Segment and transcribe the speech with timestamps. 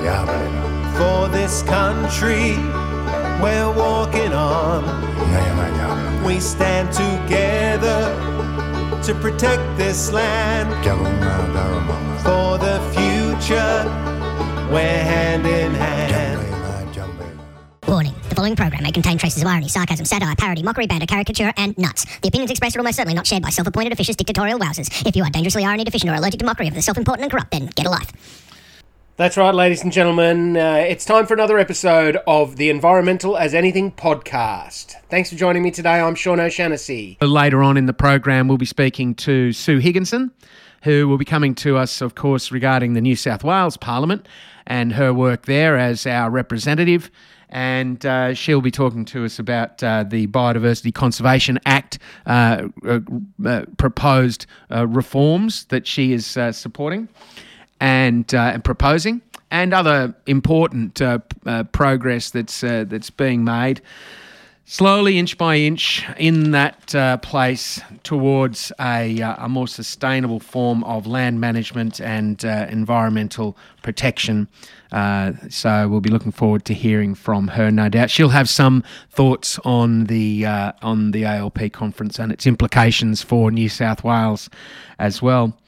[0.00, 2.56] for this country
[3.42, 4.84] we're walking on.
[6.24, 8.14] We stand together
[9.02, 10.70] to protect this land
[12.22, 13.84] for the future.
[14.70, 16.38] We're hand in hand.
[17.88, 18.14] Warning.
[18.28, 21.76] The following program may contain traces of irony, sarcasm, satire, parody, mockery, banter, caricature, and
[21.76, 22.06] nuts.
[22.20, 25.06] The opinions expressed are almost certainly not shared by self-appointed officious dictatorial wowsers.
[25.06, 27.50] If you are dangerously irony deficient or allergic to mockery of the self-important and corrupt,
[27.50, 28.12] then get a life.
[29.20, 30.56] That's right, ladies and gentlemen.
[30.56, 34.94] Uh, it's time for another episode of the Environmental as Anything podcast.
[35.10, 36.00] Thanks for joining me today.
[36.00, 37.18] I'm Sean O'Shannessy.
[37.20, 40.30] Later on in the program, we'll be speaking to Sue Higginson,
[40.84, 44.26] who will be coming to us, of course, regarding the New South Wales Parliament
[44.66, 47.10] and her work there as our representative.
[47.50, 53.00] And uh, she'll be talking to us about uh, the Biodiversity Conservation Act uh, uh,
[53.44, 57.10] uh, proposed reforms that she is supporting
[57.80, 63.80] and, uh, and proposing, and other important uh, uh, progress that's uh, that's being made
[64.70, 70.84] slowly, inch by inch, in that uh, place towards a, uh, a more sustainable form
[70.84, 74.46] of land management and uh, environmental protection.
[74.92, 77.72] Uh, so we'll be looking forward to hearing from her.
[77.72, 82.46] No doubt she'll have some thoughts on the uh, on the ALP conference and its
[82.46, 84.48] implications for New South Wales
[85.00, 85.58] as well.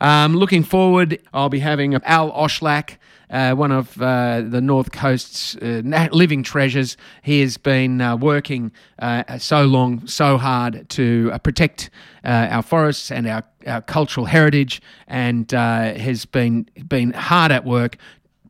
[0.00, 2.98] Um, looking forward, I'll be having Al Oshlack,
[3.30, 6.96] uh, one of uh, the North Coast's uh, living treasures.
[7.22, 11.90] He has been uh, working uh, so long, so hard to uh, protect
[12.24, 17.96] our forests and our, our cultural heritage, and has been been hard at work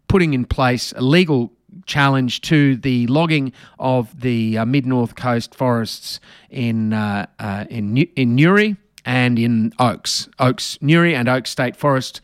[0.09, 1.53] putting in place a legal
[1.87, 6.21] challenge to the logging of the mid North Coast forests
[6.51, 6.93] in
[7.71, 8.77] in in Newry
[9.09, 12.21] and in Oaks, Oaks Newry and Oaks State Forest,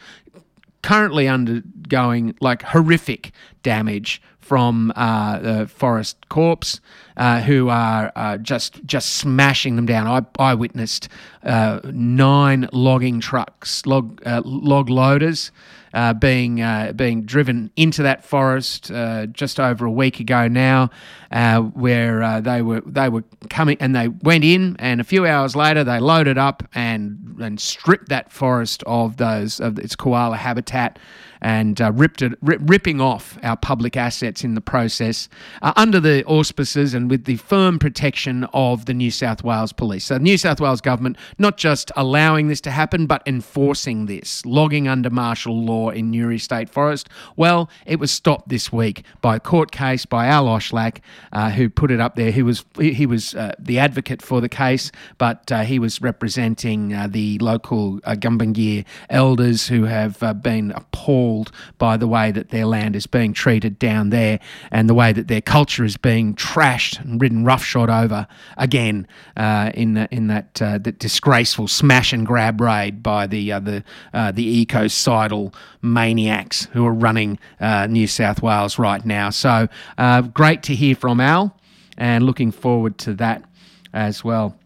[0.83, 6.83] currently undergoing like horrific damage from uh, the forest corps,
[7.17, 10.07] uh, who are uh, just just smashing them down.
[10.07, 11.09] I, I witnessed
[11.43, 15.51] uh, nine logging trucks, log uh, log loaders.
[15.95, 20.91] Uh, being uh, being driven into that forest uh, just over a week ago now,
[21.31, 25.25] uh, where uh, they were they were coming and they went in, and a few
[25.25, 30.37] hours later they loaded up and and stripped that forest of those of its koala
[30.37, 30.99] habitat,
[31.45, 35.29] and uh, ripped it rip, ripping off our public assets in the process
[35.61, 40.07] uh, under the auspices and with the firm protection of the New South Wales Police.
[40.07, 44.45] So the New South Wales government not just allowing this to happen but enforcing this,
[44.47, 47.11] logging under martial law in Newry State Forest.
[47.37, 51.01] Well, it was stopped this week by a court case by Al Oshlack,
[51.33, 52.31] uh, who put it up there.
[52.31, 56.95] He was he was uh, the advocate for the case, but uh, he was representing
[56.95, 61.34] uh, the local uh, Gumbaynggirr elders who have been appalled
[61.79, 64.39] by the way that their land is being treated down there
[64.71, 69.07] and the way that their culture is being trashed and ridden roughshod over again
[69.37, 73.61] uh, in the, in that uh, that disgraceful smash and grab raid by the uh,
[73.61, 79.31] the uh, the ecocidal maniacs who are running uh, New South Wales right now.
[79.31, 79.69] So
[79.99, 81.57] uh, great to hear from Al,
[81.97, 83.45] and looking forward to that
[83.93, 84.57] as well.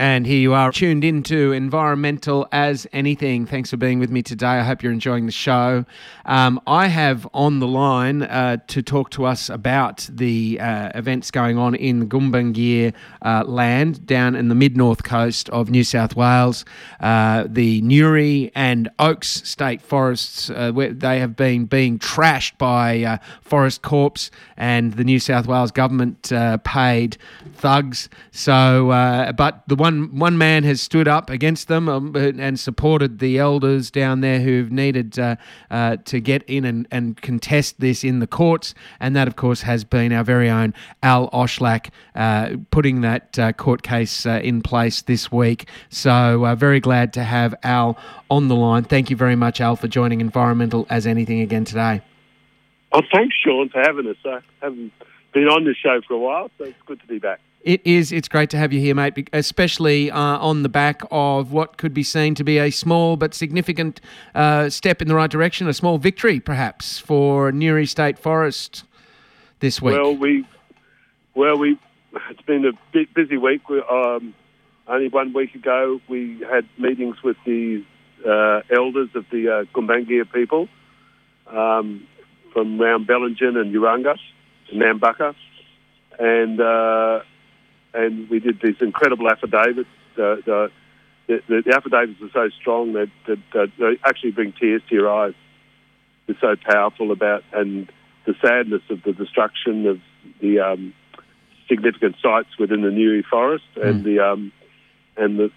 [0.00, 3.44] And here you are, tuned into Environmental as Anything.
[3.44, 4.46] Thanks for being with me today.
[4.46, 5.84] I hope you're enjoying the show.
[6.24, 11.30] Um, I have on the line uh, to talk to us about the uh, events
[11.30, 12.92] going on in Gumbaynggirr
[13.22, 16.64] uh, land down in the mid north coast of New South Wales.
[17.00, 23.02] Uh, the Newry and Oaks state forests, uh, where they have been being trashed by
[23.02, 26.32] uh, Forest Corps, and the New South Wales government
[26.64, 27.16] paid
[27.54, 28.08] thugs.
[28.30, 28.88] So,
[29.36, 33.90] but the one one man has stood up against them um, and supported the elders
[33.90, 35.36] down there who've needed uh,
[36.20, 40.12] get in and, and contest this in the courts, and that, of course, has been
[40.12, 45.32] our very own Al Oshlack uh, putting that uh, court case uh, in place this
[45.32, 45.68] week.
[45.88, 47.98] So, uh, very glad to have Al
[48.30, 48.84] on the line.
[48.84, 52.02] Thank you very much, Al, for joining Environmental as Anything again today.
[52.92, 54.16] Oh, thanks, Sean, for having us.
[54.24, 54.92] I haven't
[55.32, 57.40] been on the show for a while, so it's good to be back.
[57.62, 58.10] It is.
[58.10, 61.92] It's great to have you here, mate, especially uh, on the back of what could
[61.92, 64.00] be seen to be a small but significant
[64.34, 68.84] uh, step in the right direction, a small victory, perhaps, for Newry State Forest
[69.58, 69.94] this week.
[69.94, 70.46] Well, we,
[71.34, 71.78] well, we,
[72.30, 73.68] it's been a busy week.
[73.68, 74.34] We, um,
[74.88, 77.84] only one week ago, we had meetings with the
[78.26, 80.68] uh, elders of the uh, people
[81.46, 82.06] um,
[82.54, 84.16] from around Bellingen and Urunga
[84.72, 85.34] and Nambucca.
[86.18, 87.20] and uh,
[87.94, 89.88] and we did these incredible affidavits.
[90.16, 90.70] The, the,
[91.26, 95.10] the, the affidavits are so strong that, that, that they actually bring tears to your
[95.10, 95.34] eyes.
[96.26, 97.90] They're so powerful about and
[98.26, 100.00] the sadness of the destruction of
[100.40, 100.94] the um,
[101.68, 104.52] significant sites within the Newry Forest and the um,
[105.16, 105.50] and the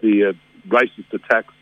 [0.00, 0.32] the uh,
[0.68, 1.54] racist attacks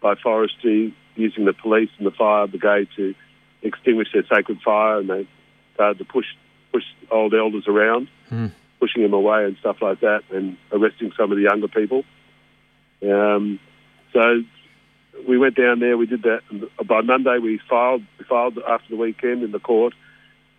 [0.00, 3.14] by forestry using the police and the fire brigade to
[3.62, 5.28] extinguish their sacred fire, and they
[5.74, 6.26] started to push
[6.72, 8.08] push old elders around,
[8.82, 12.02] pushing them away and stuff like that, and arresting some of the younger people.
[13.00, 13.60] Um,
[14.12, 14.42] so
[15.28, 15.96] we went down there.
[15.96, 16.40] We did that.
[16.84, 18.02] By Monday, we filed.
[18.18, 19.94] We filed after the weekend in the court,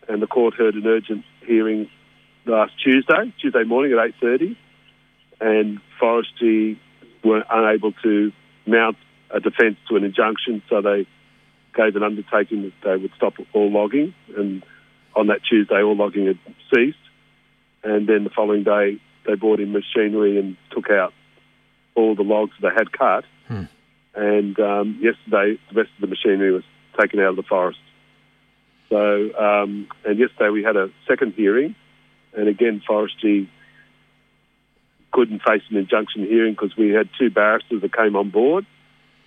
[0.07, 1.89] and the court heard an urgent hearing
[2.45, 4.57] last Tuesday, Tuesday morning at eight thirty,
[5.41, 6.79] and forestry
[7.25, 8.31] were unable to
[8.65, 8.97] mount
[9.31, 11.05] a defence to an injunction, so they
[11.75, 14.13] gave an undertaking that they would stop all logging.
[14.37, 14.63] And
[15.13, 16.39] on that Tuesday, all logging had
[16.73, 17.02] ceased.
[17.83, 21.13] And then the following day, they brought in machinery and took out
[21.95, 23.25] all the logs they had cut.
[24.15, 26.63] And um, yesterday, the rest of the machinery was
[26.99, 27.79] taken out of the forest.
[28.89, 31.75] So, um, and yesterday we had a second hearing,
[32.33, 33.49] and again, forestry
[35.11, 38.65] couldn't face an injunction hearing because we had two barristers that came on board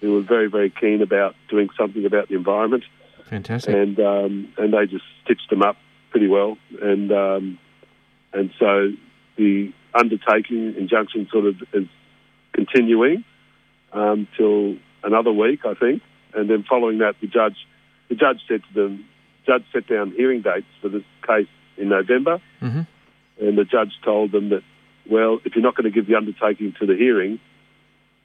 [0.01, 2.85] who were very, very keen about doing something about the environment,
[3.25, 3.75] Fantastic.
[3.75, 5.77] and um, and they just stitched them up
[6.11, 7.59] pretty well, and um,
[8.37, 8.93] and so
[9.37, 11.89] the undertaking injunction sort of is
[12.53, 13.25] continuing
[13.93, 16.03] um, till another week, I think,
[16.35, 17.57] and then following that, the judge
[18.09, 19.05] the judge said to them,
[19.47, 22.83] judge set down hearing dates for this case in November, hmm
[23.39, 24.63] and the judge told them that,
[25.11, 27.39] well, if you're not going to give the undertaking to the hearing,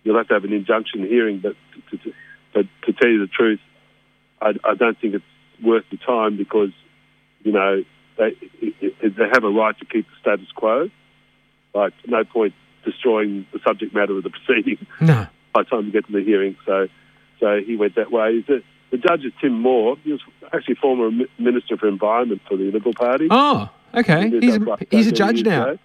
[0.04, 1.40] you'll have to have an injunction hearing.
[1.40, 1.56] But
[1.90, 2.14] to, to,
[2.54, 3.60] but to tell you the truth,
[4.42, 5.26] I, I don't think it's
[5.62, 6.72] worth the time because,
[7.44, 7.84] you know,
[8.22, 8.36] they
[9.02, 10.90] they have a right to keep the status quo.
[11.74, 12.54] Like, no point
[12.86, 15.28] destroying the subject matter of the proceeding No.
[15.54, 16.56] by the time you get to the hearing.
[16.66, 16.88] So,
[17.40, 18.44] so he went that way.
[18.48, 19.96] The, the judge is Tim Moore.
[20.04, 20.22] He was
[20.54, 21.10] actually former
[21.40, 23.28] minister for environment for the Liberal Party.
[23.32, 24.30] Oh, okay.
[24.30, 25.70] He He's a, he's a judge now.
[25.70, 25.80] ago.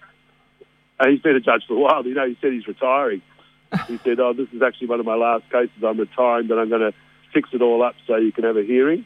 [0.99, 2.05] And he's been a judge for a while.
[2.05, 3.21] You know, he said he's retiring.
[3.87, 5.83] he said, "Oh, this is actually one of my last cases.
[5.85, 6.93] I'm retiring, but I'm going to
[7.33, 9.05] fix it all up so you can have a hearing."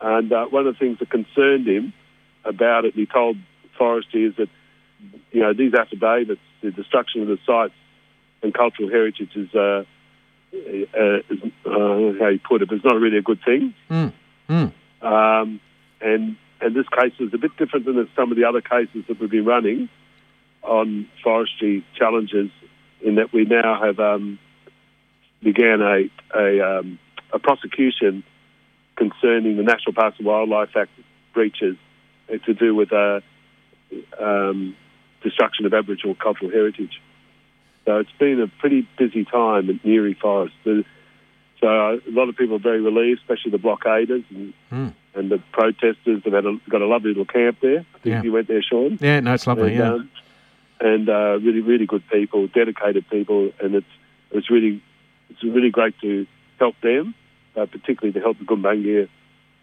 [0.00, 1.92] And uh, one of the things that concerned him
[2.44, 3.36] about it, and he told
[3.78, 4.48] Forestry, is that
[5.32, 7.74] you know these affidavits, the destruction of the sites
[8.42, 9.84] and cultural heritage is, uh,
[10.52, 13.74] uh, is uh, how you put it, but it's not really a good thing.
[13.90, 14.12] Mm.
[14.48, 14.72] Mm.
[15.02, 15.60] Um,
[16.00, 19.18] and and this case is a bit different than some of the other cases that
[19.18, 19.88] we've been running
[20.62, 22.50] on forestry challenges,
[23.02, 24.38] in that we now have um,
[25.42, 26.98] began a a, um,
[27.32, 28.22] a prosecution
[28.96, 30.90] concerning the National Parks and Wildlife Act
[31.32, 31.76] breaches
[32.28, 33.20] to do with uh,
[34.20, 34.76] um,
[35.22, 37.00] destruction of Aboriginal cultural heritage.
[37.84, 40.54] So it's been a pretty busy time at Newry Forest.
[40.64, 40.82] So
[41.66, 44.92] a lot of people are very relieved, especially the blockaders and, Mm.
[45.14, 46.22] and the protesters.
[46.24, 47.80] They've had a, got a lovely little camp there.
[47.94, 48.22] I think Yeah.
[48.22, 48.98] you went there, Sean.
[49.00, 49.68] Yeah, no, it's lovely.
[49.74, 49.92] And, Yeah.
[49.94, 50.10] um,
[50.80, 53.86] and uh, really, really good people, dedicated people, and it's
[54.32, 54.82] it's really
[55.30, 56.26] it's really great to
[56.58, 57.14] help them,
[57.56, 59.08] uh, particularly to help the Gumbaynggirr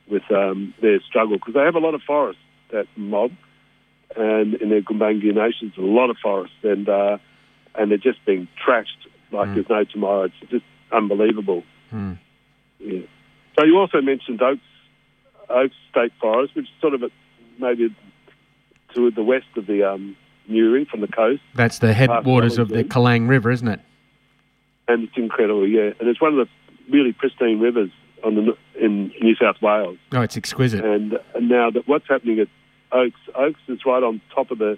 [0.08, 2.40] with um, their struggle because they have a lot of forest
[2.72, 3.32] that mob,
[4.16, 7.18] and in their Gumbaynggirr nations, a lot of forests, and uh,
[7.76, 8.86] and they're just being trashed
[9.32, 9.54] like Mm.
[9.56, 10.24] there's no tomorrow.
[10.24, 11.64] It's just unbelievable.
[11.94, 12.18] Mm.
[12.80, 13.02] Yeah.
[13.58, 14.62] So you also mentioned Oaks,
[15.50, 17.12] Oaks State Forest, which is sort of at,
[17.60, 17.96] maybe
[18.96, 22.84] to the west of the um, Newry from the coast, That's the headwaters of the.
[22.84, 23.80] Kalang River, isn't it?
[24.88, 25.66] and it's incredible.
[25.66, 27.92] Yeah, and it's one of the really pristine rivers
[28.26, 29.98] on the in New South Wales.
[30.12, 30.84] Oh, it's exquisite.
[30.84, 32.48] And, and now that what's happening at
[32.92, 34.78] Oaks, Oaks is right on top of the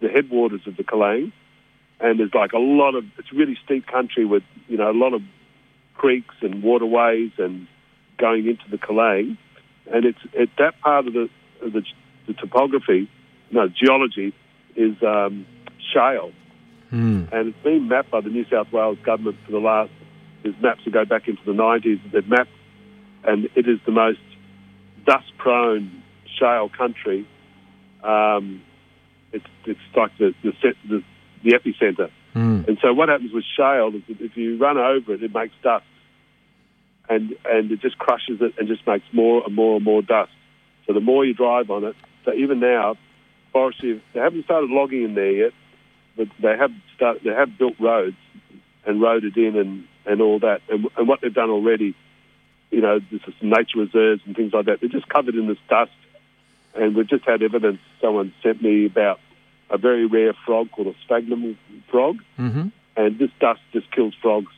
[0.00, 1.32] the headwaters of the Kalang,
[2.00, 5.14] and there's like a lot of it's really steep country with you know a lot
[5.14, 5.22] of
[5.94, 7.66] creeks and waterways and
[8.18, 9.36] going into the Kalang,
[9.92, 11.28] and it's at that part of the
[11.62, 11.82] of the,
[12.26, 13.08] the topography,
[13.50, 14.34] no geology,
[14.76, 15.46] is um,
[15.92, 16.32] shale,
[16.92, 17.32] Mm.
[17.32, 19.90] and it's been mapped by the New South Wales government for the last.
[20.44, 22.00] There's maps that go back into the 90s.
[22.04, 22.50] that They've mapped,
[23.24, 24.20] and it is the most
[25.04, 26.03] dust-prone
[26.38, 27.26] shale country.
[28.02, 28.62] Um,
[29.32, 31.02] it's it's like the the, set, the
[31.42, 32.10] the epicenter.
[32.34, 32.68] Mm.
[32.68, 35.54] And so what happens with shale is that if you run over it, it makes
[35.62, 35.84] dust,
[37.08, 40.32] and and it just crushes it and just makes more and more and more dust.
[40.86, 42.96] So the more you drive on it, so even now,
[43.52, 45.52] forestry they haven't started logging in there yet,
[46.16, 48.16] but they have start, they have built roads
[48.86, 50.60] and roaded in and, and all that.
[50.68, 51.94] And, and what they've done already,
[52.70, 54.80] you know, there's some nature reserves and things like that.
[54.80, 55.92] They're just covered in this dust,
[56.74, 57.78] and we've just had evidence.
[58.00, 59.20] Someone sent me about
[59.70, 61.56] a very rare frog called a sphagnum
[61.90, 62.68] frog, Mm-hmm.
[62.96, 64.52] and this dust just kills frogs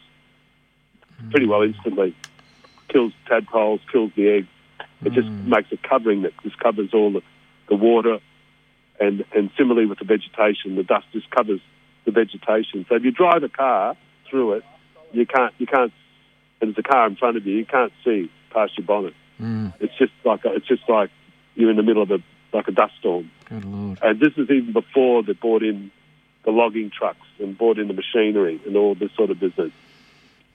[1.31, 2.15] pretty well instantly.
[2.89, 4.49] Kills tadpoles, kills the eggs.
[5.05, 7.23] It just makes a covering that just covers all the,
[7.69, 8.19] the water,
[8.99, 11.61] and and similarly with the vegetation, the dust just covers
[12.05, 12.87] the vegetation.
[12.89, 13.97] So if you drive a car
[14.31, 14.65] through it,
[15.13, 15.93] you can't you can't,
[16.61, 19.15] and there's a car in front of you, you can't see past your bonnet.
[19.41, 19.75] Mm.
[19.81, 21.11] It's just like a, it's just like
[21.57, 22.19] you're in the middle of a
[22.53, 23.31] like a dust storm.
[23.47, 23.99] Good lord.
[24.03, 25.91] And this is even before they brought in
[26.45, 29.73] the logging trucks and brought in the machinery and all this sort of business.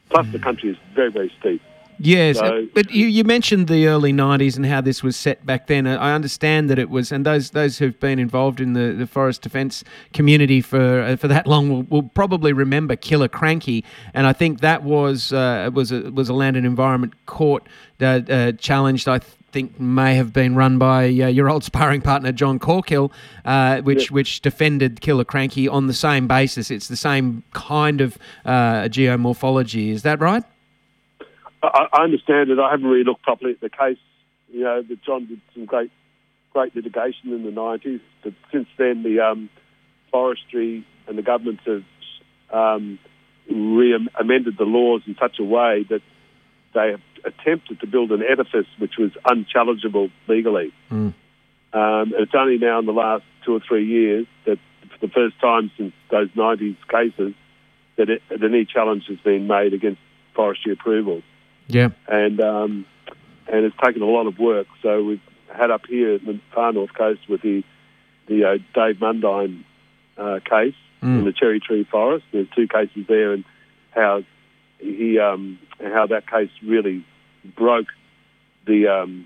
[0.10, 1.62] Plus, the country is very, very steep.
[2.04, 5.46] Yes, So- uh, but you, you mentioned the early '90s and how this was set
[5.46, 5.86] back then.
[5.86, 9.44] I understand that it was, and those those who've been involved in the, the forest
[9.44, 13.84] defence community for uh, for that long will, will probably remember Killer Cranky,
[14.16, 17.68] and I think that was uh, was a was a land and environment court
[18.00, 19.08] that uh, challenged.
[19.08, 19.20] I
[19.52, 23.12] think may have been run by uh, your old sparring partner John Corkill,
[23.46, 26.72] uh, which which defended Killer Cranky on the same basis.
[26.72, 29.90] It's the same kind of uh, geomorphology.
[29.90, 30.44] Is that right?
[31.64, 32.60] I, I understand it.
[32.60, 33.98] I haven't really looked properly at the case.
[34.50, 35.92] You know, but John did some great,
[36.52, 38.02] great litigation in the '90s.
[38.24, 39.50] But since then, the um,
[40.12, 41.84] forestry and the government have
[42.52, 43.00] um,
[43.50, 46.02] re-amended the laws in such a way that
[46.74, 50.74] they attempted to build an edifice which was unchallengeable legally.
[50.92, 51.14] Mm.
[51.74, 54.58] Um, it's only now in the last two or three years that,
[54.90, 57.34] for the first time since those 90s cases,
[57.98, 60.02] that, it, that any challenge has been made against
[60.34, 61.24] forestry approvals
[61.68, 61.90] Yeah.
[62.08, 62.86] and um,
[63.48, 64.68] and it's taken a lot of work.
[64.82, 65.22] So we've
[65.54, 67.64] had up here in the far north coast with the
[68.28, 69.64] the uh, Dave Mundine
[70.18, 72.26] uh, case in the Cherry Tree Forest.
[72.32, 73.44] There's two cases there, and
[73.90, 74.24] how
[74.82, 77.06] he um, how that case really
[77.56, 77.88] broke
[78.68, 79.26] the um,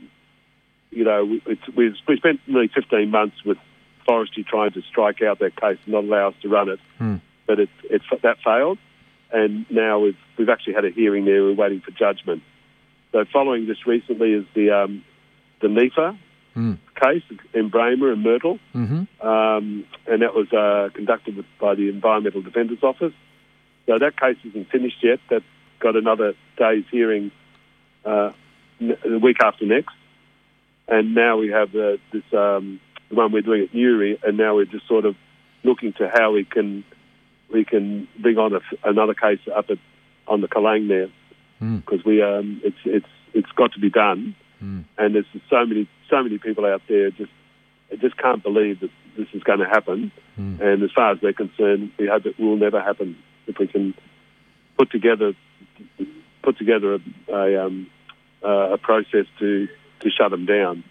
[0.92, 3.58] you know we, it's, we we spent nearly 15 months with
[4.06, 7.16] forestry trying to strike out that case and not allow us to run it, Hmm.
[7.48, 8.78] but it, it that failed
[9.32, 11.44] and now we've we've actually had a hearing there.
[11.44, 12.44] We're waiting for judgment.
[13.12, 15.04] So following this recently is the um,
[15.62, 16.18] the NEFA
[16.56, 16.78] Mm.
[16.96, 19.28] case in Braemar and Myrtle, Mm-hmm.
[19.28, 23.12] um, and that was uh, conducted by the Environmental Defenders Office.
[23.88, 25.20] So that case isn't finished yet.
[25.30, 25.46] That's
[25.80, 27.32] got another day's hearing
[28.04, 28.32] uh,
[28.82, 29.94] n- the week after next,
[30.88, 34.56] and now we have uh, this um, the one we're doing at Newry, and now
[34.56, 35.16] we're just sort of
[35.64, 36.84] looking to how we can
[37.54, 39.78] we can bring on a, another case up at
[40.28, 41.10] on the Kalang there
[41.62, 41.86] Mm.
[41.86, 44.84] because we um, it's it's it's got to be done, Mm.
[44.98, 47.32] and there's just so many so many people out there just
[48.02, 50.12] just can't believe that this is going to happen.
[50.38, 50.60] Mm.
[50.60, 53.16] And as far as they're concerned, we hope it will never happen
[53.48, 53.94] if we can
[54.78, 55.34] put together
[56.44, 57.00] put together a
[57.34, 57.88] a, um,
[58.44, 59.68] uh, a process to
[60.02, 60.84] to shut them down.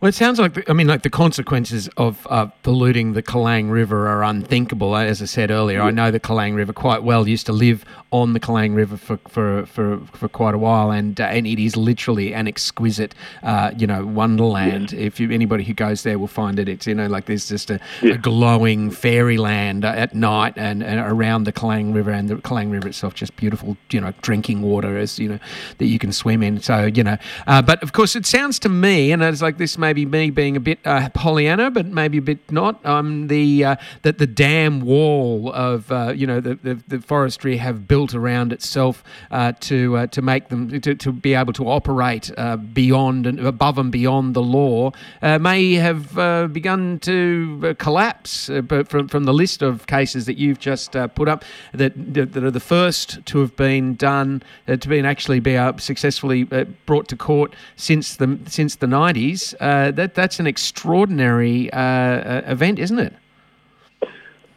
[0.00, 3.68] Well, it sounds like the, I mean, like the consequences of uh, polluting the Kalang
[3.68, 4.94] River are unthinkable.
[4.94, 7.26] As I said earlier, I know the Kalang River quite well.
[7.26, 11.20] Used to live on the Kalang River for for, for, for quite a while, and
[11.20, 13.12] uh, and it is literally an exquisite,
[13.42, 14.92] uh, you know, wonderland.
[14.92, 16.68] If you, anybody who goes there will find it.
[16.68, 18.14] It's you know like there's just a, Yeah.
[18.14, 22.70] a glowing fairyland uh, at night and, and around the Kalang River, and the Kalang
[22.70, 25.38] River itself just beautiful, you know, drinking water as you know
[25.78, 26.60] that you can swim in.
[26.60, 27.16] So you know,
[27.48, 30.54] uh, but of course, it sounds to me, and it's like this maybe me being
[30.54, 32.84] a bit uh, Pollyanna, but maybe a bit not.
[32.84, 37.56] Um, the uh, that the dam wall of uh, you know the, the the forestry
[37.56, 41.64] have built around itself uh, to uh, to make them to, to be able to
[41.64, 44.92] operate uh, beyond and above and beyond the law
[45.22, 48.50] may have begun to collapse.
[48.68, 52.50] But from from the list of cases that you've just put up, that that are
[52.50, 56.44] the first to have been done to be actually be successfully
[56.84, 59.54] brought to court since the since the nineties.
[59.78, 63.12] Uh, that that's an extraordinary uh, uh, event, isn't it?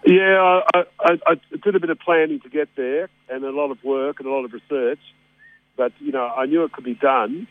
[0.04, 3.70] Yeah, I, I, I did a bit of planning to get there, and a lot
[3.70, 5.00] of work and a lot of research.
[5.78, 7.48] But you know, I knew it could be done.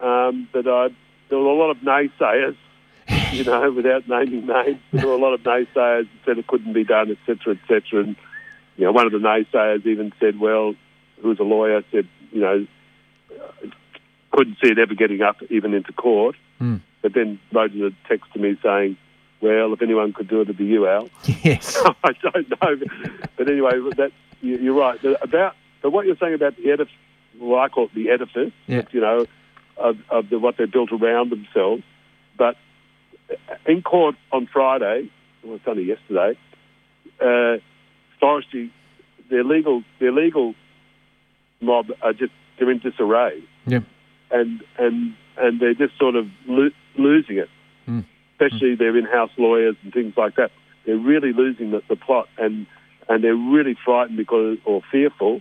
[0.00, 0.88] Um, but I,
[1.28, 2.56] there were a lot of naysayers.
[3.32, 6.74] You know, without naming names, there were a lot of naysayers who said it couldn't
[6.74, 8.04] be done, etc., etc.
[8.04, 8.16] And
[8.76, 10.74] you know, one of the naysayers even said, "Well,
[11.22, 12.66] who was a lawyer said, you know,
[14.32, 16.76] couldn't see it ever getting up even into court." Hmm.
[17.02, 18.96] But then wrote a text to me saying,
[19.40, 21.10] "Well, if anyone could do it, it'd be you, Al."
[21.42, 21.76] Yes.
[22.04, 22.86] I don't know,
[23.36, 25.54] but anyway, that you, you're right The- about.
[25.82, 26.94] But what you're saying about the edifice,
[27.40, 28.52] well, I call it the edifice.
[28.68, 28.82] Yeah.
[28.92, 29.26] You know,
[29.76, 31.82] of, of the, what they built around themselves.
[32.38, 32.56] But
[33.66, 35.10] in court on Friday,
[35.42, 36.38] well, it's only yesterday,
[37.20, 37.56] uh,
[38.20, 38.72] forestry,
[39.28, 40.54] their legal, their legal
[41.60, 43.80] mob are just they're in disarray Yeah.
[44.30, 47.48] and and and they're just sort of lo- losing it.
[47.88, 48.04] Mm.
[48.32, 50.50] Especially their in-house lawyers and things like that.
[50.84, 52.66] They're really losing the, the plot, and
[53.08, 55.40] and they're really frightened because or fearful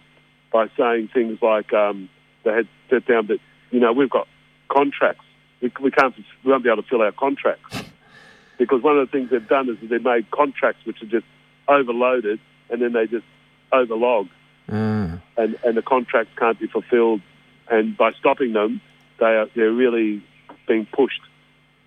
[0.52, 2.10] by saying things like um,
[2.44, 3.40] they had set down that
[3.72, 4.28] you know we've got
[4.70, 5.26] contracts.
[5.62, 7.84] We, we can't we won't be able to fill our contracts
[8.58, 11.26] because one of the things they've done is they've made contracts which are just
[11.68, 13.26] overloaded and then they just
[13.72, 14.30] overlog
[14.70, 15.22] Mm.
[15.36, 17.22] and, and the contracts can't be fulfilled.
[17.70, 18.80] And by stopping them,
[19.22, 20.22] they are they're really
[20.68, 21.22] being pushed,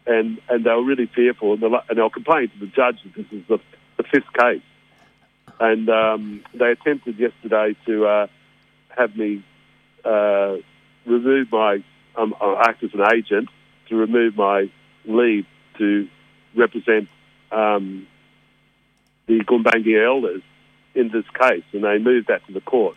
[0.07, 3.15] and and they were really fearful, and they'll, and they'll complain to the judge that
[3.15, 3.59] this is the,
[3.99, 4.63] the fifth case.
[5.61, 8.27] And um, they attempted yesterday to uh,
[8.97, 9.45] have me
[10.05, 10.57] uh,
[11.05, 11.85] remove my
[12.17, 13.49] um, uh, act as an agent
[13.89, 14.71] to remove my
[15.05, 15.47] leave
[15.79, 16.09] to
[16.57, 17.09] represent
[17.53, 18.07] um,
[19.27, 20.43] the Gumbaynggirr elders
[20.95, 22.97] in this case, and they moved that to the court.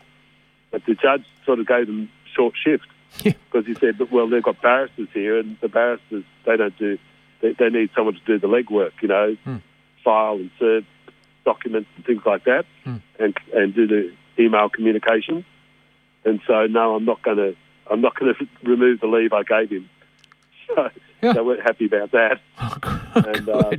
[0.71, 2.85] But the judge sort of gave them short shift.
[3.23, 6.97] Because he said, well, they've got barristers here, and the barristers they don't do.
[7.41, 9.37] They, they need someone to do the legwork, you know,
[10.03, 10.85] file and serve
[11.45, 15.45] documents and things like that, and and do the email communication.
[16.25, 17.55] And so, no, I'm not going to.
[17.89, 19.89] I'm not going to remove the leave I gave him.
[20.75, 20.89] So
[21.23, 21.31] Yeah.
[21.33, 22.41] they weren't happy about that.
[23.15, 23.73] And, um,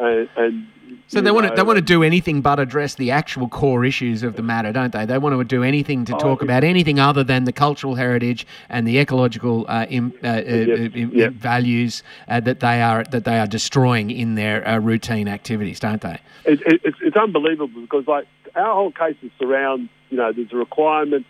[0.00, 0.28] Good.
[0.36, 0.66] and, and
[1.08, 4.22] So they want to they want to do anything but address the actual core issues
[4.22, 5.04] of the matter, don't they?
[5.06, 8.46] They want to do anything to talk it- about anything other than the cultural heritage
[8.68, 11.28] and the ecological uh, im, uh, uh, im- yeah.
[11.30, 16.00] values uh, that they are that they are destroying in their uh, routine activities, don't
[16.00, 16.18] they?
[16.44, 20.52] it, it, it's, it's unbelievable because like our whole case is surround you know there's
[20.52, 21.26] a requirement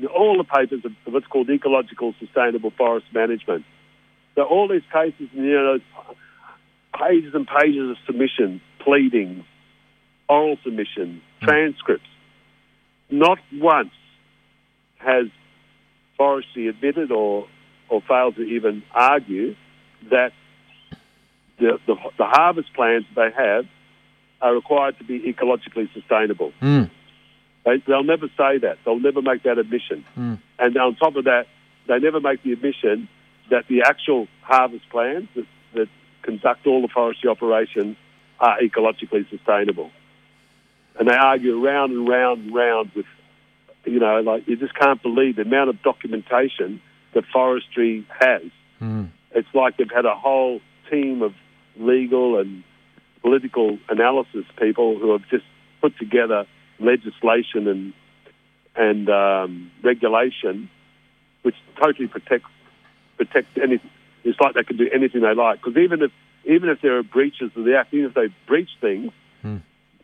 [0.00, 3.64] in all the papers of what's called ecological sustainable forest management
[4.36, 6.16] so all these cases you know those
[6.98, 9.44] pages and pages of submissions pleadings
[10.28, 12.08] oral submissions transcripts
[13.10, 13.92] not once
[14.98, 15.26] has
[16.16, 17.46] forestry admitted or
[17.88, 19.54] or failed to even argue
[20.10, 20.32] that
[21.58, 23.66] the, the, the harvest plans they have
[24.40, 26.52] are required to be ecologically sustainable.
[26.62, 26.90] Mm.
[27.64, 28.78] They, they'll never say that.
[28.84, 30.04] They'll never make that admission.
[30.58, 31.46] And on top of that,
[31.88, 33.08] they never make the admission
[33.50, 35.88] that the actual harvest plans that, that
[36.28, 37.96] conduct all the forestry operations
[38.38, 39.90] are ecologically sustainable.
[40.98, 43.06] And they argue round and round and round with,
[43.86, 46.82] you know, like you just can't believe the amount of documentation
[47.14, 48.42] that forestry has.
[49.30, 50.60] It's like they've had a whole
[50.90, 51.32] team of
[51.78, 52.62] legal and
[53.22, 55.44] political analysis people who have just
[55.80, 56.44] put together
[56.78, 57.92] legislation and
[58.76, 60.68] and um, regulation
[61.42, 62.50] which totally protects
[63.16, 63.90] protects anything.
[64.24, 66.10] It's like they can do anything they like because even if
[66.44, 69.12] even if there are breaches of the act, even if they breach things,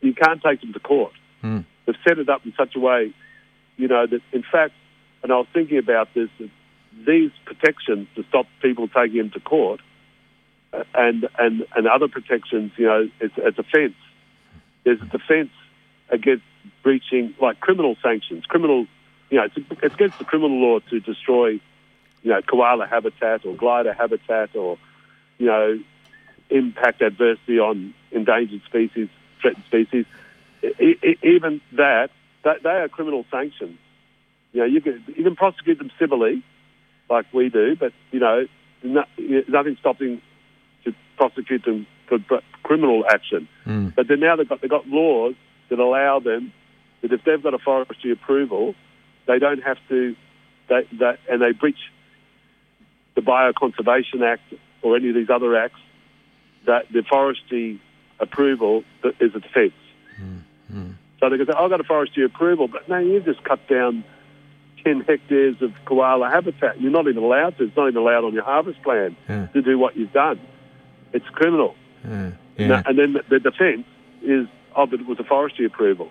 [0.01, 1.13] you can't take them to court.
[1.85, 3.13] They've set it up in such a way,
[3.77, 4.73] you know, that in fact,
[5.23, 6.49] and I was thinking about this, that
[7.05, 9.81] these protections to stop people taking them to court
[10.73, 13.95] uh, and, and, and other protections, you know, it's a defence.
[14.83, 15.51] There's a defence
[16.09, 16.43] against
[16.83, 18.85] breaching, like criminal sanctions, criminal,
[19.29, 21.59] you know, it's, it's against the criminal law to destroy,
[22.25, 24.79] you know, koala habitat or glider habitat or,
[25.37, 25.79] you know,
[26.49, 29.09] impact adversely on endangered species,
[29.39, 30.05] threatened species.
[30.63, 32.09] E- e- even that,
[32.43, 33.77] that, they are criminal sanctions.
[34.53, 36.41] You know, you can, you can prosecute them civilly,
[37.11, 38.47] like we do, but, you know,
[38.81, 39.03] no,
[39.47, 40.19] nothing stopping
[40.83, 42.17] to prosecute them for
[42.63, 43.47] criminal action.
[43.65, 43.89] Hmm.
[43.95, 45.35] But then now they've got, they've got laws
[45.69, 46.51] that allow them
[47.03, 48.73] that if they've got a forestry approval,
[49.27, 50.15] they don't have to,
[50.69, 51.77] they, they, and they breach
[53.15, 54.41] the Bioconservation Act
[54.81, 55.79] or any of these other acts,
[56.65, 57.81] that the forestry
[58.19, 58.83] approval
[59.19, 59.73] is a defence.
[61.19, 64.03] So they can say, I've got a forestry approval, but no, you've just cut down
[64.83, 66.79] 10 hectares of koala habitat.
[66.81, 67.63] You're not even allowed to.
[67.65, 69.47] It's not even allowed on your harvest plan Yeah.
[69.47, 70.39] to do what you've done.
[71.13, 71.75] It's criminal.
[72.03, 72.31] Yeah.
[72.59, 73.85] No, and then the, defence
[74.21, 76.09] is, oh, but it was a forestry approval.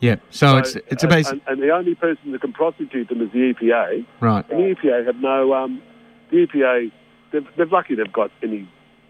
[0.00, 0.16] yeah.
[0.30, 3.20] So it's it's a and, basic and, and the only person that can prosecute them
[3.22, 4.04] is the EPA.
[4.20, 4.48] right.
[4.50, 5.82] And the EPA have no, um,
[6.30, 6.92] the EPA,
[7.32, 8.68] they're, they're lucky they've got any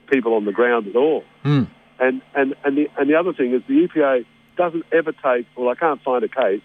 [0.08, 1.24] people on the ground at all.
[1.44, 1.68] Mm.
[1.98, 4.24] And, and, and, the, and the other thing is the EPA
[4.56, 6.62] doesn't ever take, well, I can't find a case,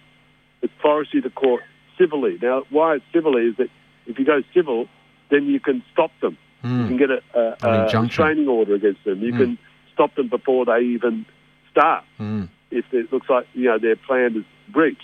[0.62, 1.62] it's forestry to court
[1.98, 2.38] civilly.
[2.40, 3.68] Now, why it's civilly is that
[4.06, 4.86] if you go civil,
[5.30, 6.36] then you can stop them.
[6.62, 6.88] You hmm.
[6.88, 9.20] can get a, a, a restraining order against them.
[9.20, 9.38] You hmm.
[9.38, 9.58] can
[9.92, 11.26] stop them before they even
[11.70, 12.44] start hmm.
[12.70, 15.02] if it looks like you know their plan is breach.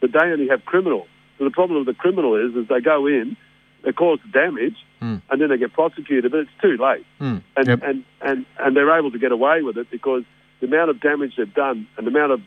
[0.00, 1.06] But they only have criminal.
[1.38, 3.36] So the problem with the criminal is, is they go in,
[3.84, 5.16] they cause damage, hmm.
[5.30, 7.04] and then they get prosecuted, but it's too late.
[7.18, 7.38] Hmm.
[7.56, 7.80] And, Yep.
[7.82, 10.24] and, and, and they're able to get away with it because
[10.60, 12.40] the amount of damage they've done and the amount of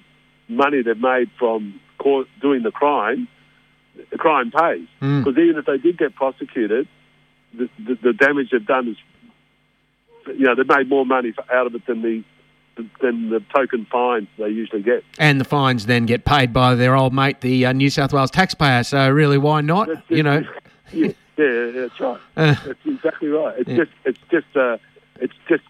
[0.47, 1.79] money they've made from
[2.41, 3.27] doing the crime,
[4.11, 4.87] the crime pays.
[4.99, 5.23] Hmm.
[5.23, 6.87] Because even if they did get prosecuted,
[7.53, 8.97] the, the, the damage they've done is,
[10.27, 12.23] you know, they've made more money for, out of it than the
[13.01, 15.03] than the token fines they usually get.
[15.17, 18.29] And the fines then get paid by their old mate, the uh, New South Wales
[18.29, 18.83] taxpayer.
[18.83, 19.87] So really, why not?
[19.87, 20.43] That's you know.
[20.93, 22.19] yeah, yeah, that's right.
[22.35, 23.59] Uh, that's exactly right.
[23.59, 23.77] It's yeah.
[23.77, 24.77] just, it's just, uh,
[25.19, 25.63] it's just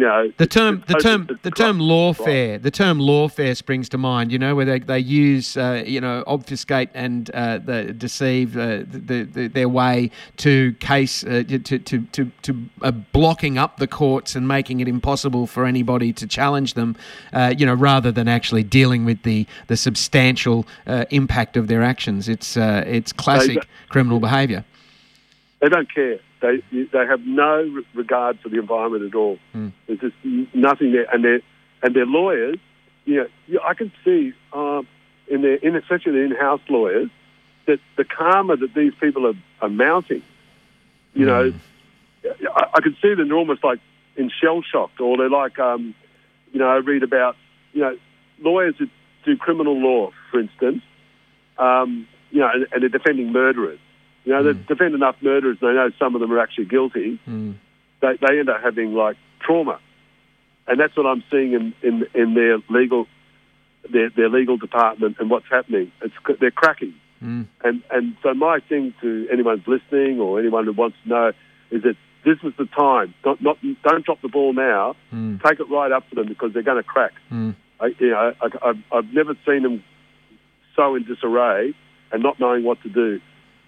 [0.00, 4.30] you know, the term the term the term lawfare the term lawfare springs to mind.
[4.30, 8.84] You know, where they, they use uh, you know obfuscate and uh, the deceive uh,
[8.86, 13.88] the, the, their way to case uh, to to to to uh, blocking up the
[13.88, 16.94] courts and making it impossible for anybody to challenge them.
[17.32, 20.66] Uh, you know, rather than actually dealing with the the substantial
[21.10, 22.28] impact of their actions.
[22.28, 24.64] It's it's classic criminal behaviour.
[25.60, 26.18] They don't care.
[26.40, 29.38] They they have no regard for the environment at all.
[29.54, 29.72] Mm.
[29.86, 30.14] There's just
[30.54, 31.40] nothing there, and their
[31.82, 32.56] and their lawyers.
[33.04, 34.86] You know, I can see um,
[35.28, 37.10] in their in especially the in-house lawyers
[37.66, 40.22] that the karma that these people are, are mounting.
[41.12, 41.28] You mm.
[41.28, 42.46] know, hmm.
[42.56, 43.28] I, I can see them.
[43.28, 43.80] They're almost like
[44.16, 45.94] in shell shocked, or they're like, um,
[46.52, 47.36] you know, I read about
[47.74, 47.98] you know
[48.40, 48.88] lawyers that
[49.26, 50.82] do criminal law, for instance.
[51.58, 53.80] Um, you know, and, and they're defending murderers
[54.24, 54.66] you know, mm.
[54.66, 57.20] they defend enough murderers, they know some of them are actually guilty.
[57.28, 57.54] Mm.
[58.00, 59.80] They, they end up having like trauma,
[60.66, 63.06] and that's what I'm seeing in, in, in their legal
[63.90, 65.90] their, their legal department and what's happening.
[66.02, 67.46] It's they're cracking, mm.
[67.62, 71.32] and and so my thing to anyone listening or anyone who wants to know
[71.70, 73.14] is that this is the time.
[73.22, 74.96] Don't not, don't drop the ball now.
[75.12, 75.42] Mm.
[75.42, 77.12] Take it right up to them because they're going to crack.
[77.30, 77.54] Mm.
[77.80, 79.82] I, you know, I, I've, I've never seen them
[80.76, 81.74] so in disarray
[82.12, 83.20] and not knowing what to do.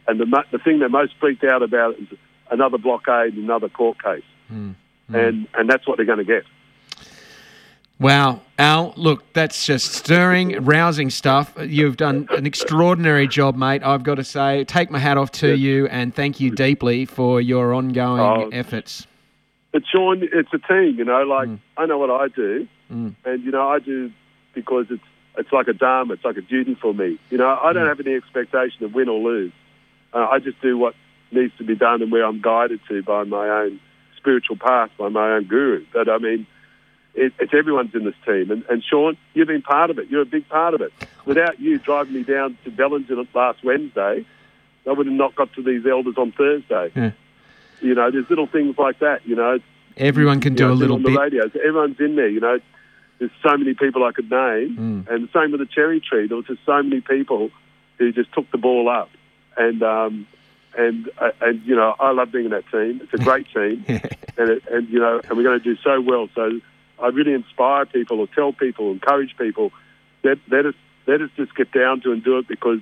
[0.08, 2.08] And the, the thing they're most freaked out about is
[2.50, 4.24] another blockade, another court case.
[4.50, 4.74] Mm.
[5.10, 5.28] Mm.
[5.28, 6.44] And, and that's what they're going to get.
[8.00, 11.54] Wow, Al, look, that's just stirring, rousing stuff.
[11.60, 14.64] You've done an extraordinary job, mate, I've got to say.
[14.64, 19.06] Take my hat off to you and thank you deeply for your ongoing oh, efforts.
[19.70, 21.60] But, Sean, it's a team, you know, like mm.
[21.76, 23.14] I know what I do, mm.
[23.24, 24.10] and, you know, I do
[24.52, 25.04] because it's,
[25.38, 27.20] it's like a dharma, it's like a duty for me.
[27.30, 27.88] You know, I don't mm.
[27.88, 29.52] have any expectation of win or lose.
[30.12, 30.94] Uh, I just do what
[31.30, 33.80] needs to be done and where I'm guided to by my own
[34.16, 35.84] spiritual path, by my own guru.
[35.92, 36.46] But I mean,
[37.14, 38.50] it, it's everyone's in this team.
[38.50, 40.08] And, and Sean, you've been part of it.
[40.08, 40.92] You're a big part of it.
[41.26, 44.24] Without you driving me down to Bellingen last Wednesday,
[44.86, 46.92] I would have not got to these elders on Thursday.
[46.94, 47.12] Yeah.
[47.80, 49.26] You know, there's little things like that.
[49.26, 49.58] You know,
[49.96, 51.12] everyone can do know, a little on bit.
[51.12, 52.28] The radio, everyone's in there.
[52.28, 52.58] You know,
[53.18, 55.08] there's so many people I could name, mm.
[55.08, 56.26] and the same with the cherry tree.
[56.26, 57.50] There was just so many people
[57.98, 59.10] who just took the ball up
[59.56, 60.26] and um,
[60.76, 63.00] and uh, and you know I love being in that team.
[63.02, 66.00] It's a great team, and it, and you know and we're going to do so
[66.00, 66.28] well.
[66.34, 66.60] So
[66.98, 69.72] I really inspire people or tell people, encourage people
[70.22, 70.74] that let us
[71.06, 72.80] let us just get down to and do it because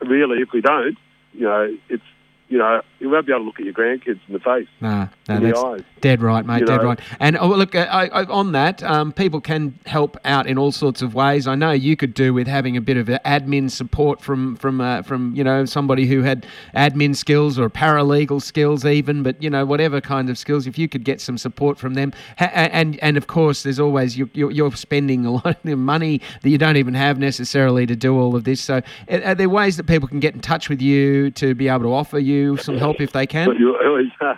[0.00, 0.98] really, if we don't,
[1.32, 2.02] you know, it's
[2.48, 4.68] you know, you won't be able to look at your grandkids in the face.
[4.80, 6.60] No, no, that's dead right, mate.
[6.60, 6.88] You dead know?
[6.88, 7.00] right.
[7.18, 11.00] And oh, look, I, I, on that, um, people can help out in all sorts
[11.00, 11.46] of ways.
[11.46, 15.02] I know you could do with having a bit of admin support from from uh,
[15.02, 19.22] from you know somebody who had admin skills or paralegal skills, even.
[19.22, 22.12] But you know, whatever kind of skills, if you could get some support from them,
[22.38, 26.58] and and of course, there's always you're, you're spending a lot of money that you
[26.58, 28.60] don't even have necessarily to do all of this.
[28.60, 31.84] So, are there ways that people can get in touch with you to be able
[31.84, 33.54] to offer you you some help if they can?
[33.58, 34.34] you always, uh,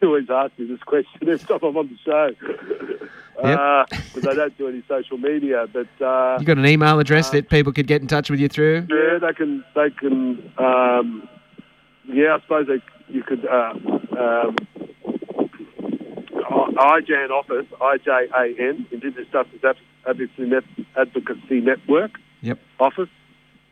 [0.00, 2.30] you always ask me this question every time I'm on the show.
[3.42, 3.88] Yep.
[4.14, 7.30] Because uh, I don't do any social media, but uh, you got an email address
[7.30, 8.86] that people could get in touch with you through.
[8.88, 9.64] Yeah, they can.
[9.74, 10.52] They can.
[10.56, 11.28] Um,
[12.06, 12.80] yeah, I suppose they,
[13.12, 13.44] you could.
[13.46, 13.74] Uh,
[14.18, 14.56] um,
[16.76, 19.60] IJAN office, I-J-A-N, Indigenous Justice
[20.06, 20.64] Advocacy, Net,
[20.96, 22.12] Advocacy Network.
[22.42, 22.58] Yep.
[22.80, 23.08] Office,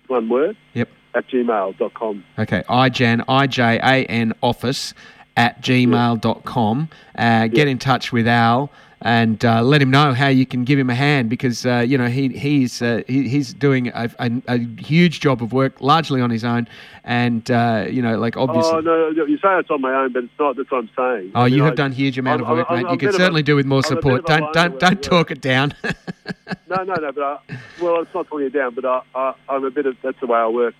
[0.06, 0.56] one word.
[0.74, 2.24] Yep at gmail.com.
[2.38, 4.94] Okay, ijan, I-J-A-N office
[5.36, 6.88] at gmail.com.
[7.16, 8.70] Uh, get in touch with Al
[9.02, 11.98] and uh, let him know how you can give him a hand because uh, you
[11.98, 16.20] know he he's uh, he, he's doing a, a, a, huge job of work largely
[16.20, 16.68] on his own
[17.02, 20.12] and uh, you know like obviously oh no no, you say it's on my own
[20.12, 21.32] but it's not that's what I'm saying.
[21.34, 22.86] Oh you, you have done a huge amount I'm, of work I'm, mate.
[22.86, 24.24] I'm, you could certainly a, do with more support.
[24.26, 25.74] don't don't don't talk it down.
[26.68, 27.38] No no no but I,
[27.82, 30.26] well it's not talking it down but I, I, I'm a bit of that's the
[30.26, 30.74] way I work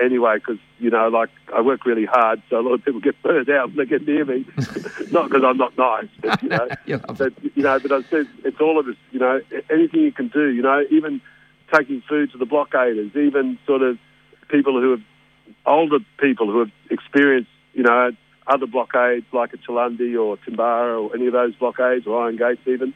[0.00, 3.20] anyway because you know, like I work really hard, so a lot of people get
[3.22, 4.44] burned out when they get near me.
[5.10, 6.68] not because I'm not nice, but you know,
[7.16, 8.96] but you know, but I said it's all of us.
[9.10, 10.48] You know, anything you can do.
[10.48, 11.20] You know, even
[11.72, 13.98] taking food to the blockaders, even sort of
[14.48, 15.02] people who have
[15.66, 18.10] older people who have experienced, you know,
[18.46, 22.62] other blockades like a Chaelundi or Timbarra or any of those blockades or Iron Gates
[22.66, 22.94] even,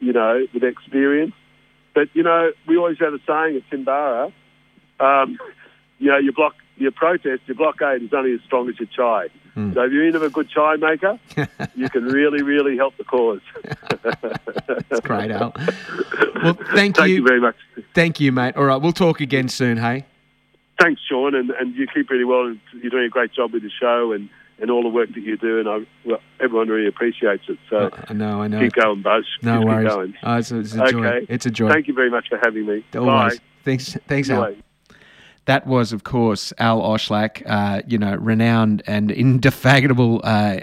[0.00, 1.34] you know, with experience.
[1.94, 4.32] But, you know, we always have a saying at Timbarra,
[5.00, 5.38] um,
[5.98, 9.28] you know, you block your protest, your blockade is only as strong as your chai.
[9.56, 9.74] Mm.
[9.74, 11.18] So if you're in of a good chai maker,
[11.74, 13.40] you can really, really help the cause.
[14.88, 15.52] That's great, Al.
[16.42, 17.16] Well, thank, thank you.
[17.16, 17.56] you very much.
[17.94, 18.56] Thank you, mate.
[18.56, 20.04] All right, we'll talk again soon, hey?
[20.80, 22.54] Thanks, Sean, and, and you keep really well.
[22.80, 24.28] You're doing a great job with the show and,
[24.60, 27.58] and all the work that you do, and I, well, everyone really appreciates it.
[27.68, 28.60] So I know, I know.
[28.60, 29.24] Keep going, Buzz.
[29.42, 29.88] No Keep worries.
[29.88, 30.14] Going.
[30.22, 31.06] Oh, it's, a, it's a joy.
[31.06, 31.26] Okay.
[31.28, 31.68] It's a joy.
[31.68, 32.84] Thank you very much for having me.
[32.94, 33.38] Always.
[33.38, 33.44] Bye.
[33.64, 34.54] Thanks, thanks, Al.
[35.48, 40.58] That was, of course, Al Oshlack, uh, you know, renowned and indefatigable uh,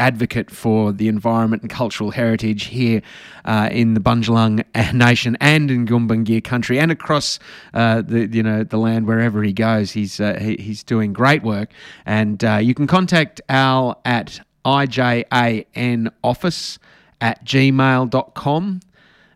[0.00, 3.02] advocate for the environment and cultural heritage here
[3.44, 7.38] uh, in the Bundjalung Nation and in Gumbaynggirr country and across
[7.72, 9.92] uh, the, you know, the land wherever he goes.
[9.92, 11.70] He's uh, he, he's doing great work,
[12.04, 16.78] and uh, you can contact Al at ijanoffice
[17.20, 18.80] at gmail.com.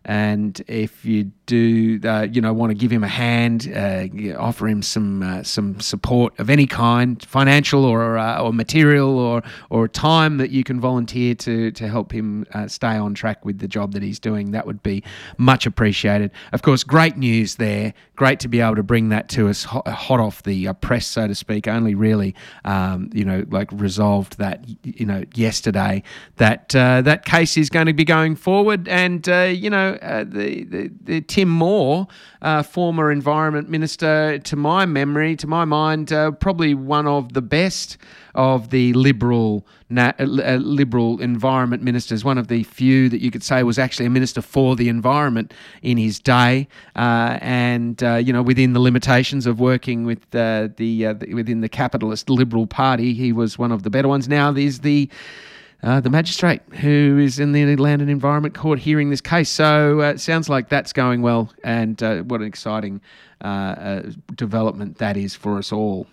[0.03, 4.05] And if you do, uh, you know, want to give him a hand, uh,
[4.37, 9.41] offer him some uh, some support of any kind, financial or uh, or material or
[9.71, 13.57] or time that you can volunteer to to help him uh, stay on track with
[13.57, 15.03] the job that he's doing, that would be
[15.37, 16.29] much appreciated.
[16.53, 17.95] Of course, great news there.
[18.15, 21.07] Great to be able to bring that to us hot, hot off the uh, press,
[21.07, 21.67] so to speak.
[21.67, 26.03] Only really, um, you know, like resolved that, you know, yesterday
[26.35, 31.21] that that case is going to be going forward, and you know the, the, the,
[31.39, 32.05] Tim Moore,
[32.41, 37.41] uh, former Environment Minister, to my memory, to my mind, uh, probably one of the
[37.41, 37.95] best
[38.35, 42.25] of the liberal na- uh, uh, liberal environment ministers.
[42.25, 45.53] One of the few that you could say was actually a minister for the environment
[45.81, 51.61] in his day, and you know within the limitations of working with the, the within
[51.61, 54.27] the capitalist Liberal Party, he was one of the better ones.
[54.27, 55.09] Now there's the
[55.81, 59.49] uh, the magistrate who is in the Land and Environment Court hearing this case.
[59.49, 63.01] So uh, it sounds like that's going well, and uh, what an exciting
[63.43, 66.07] uh, uh, development that is for us all.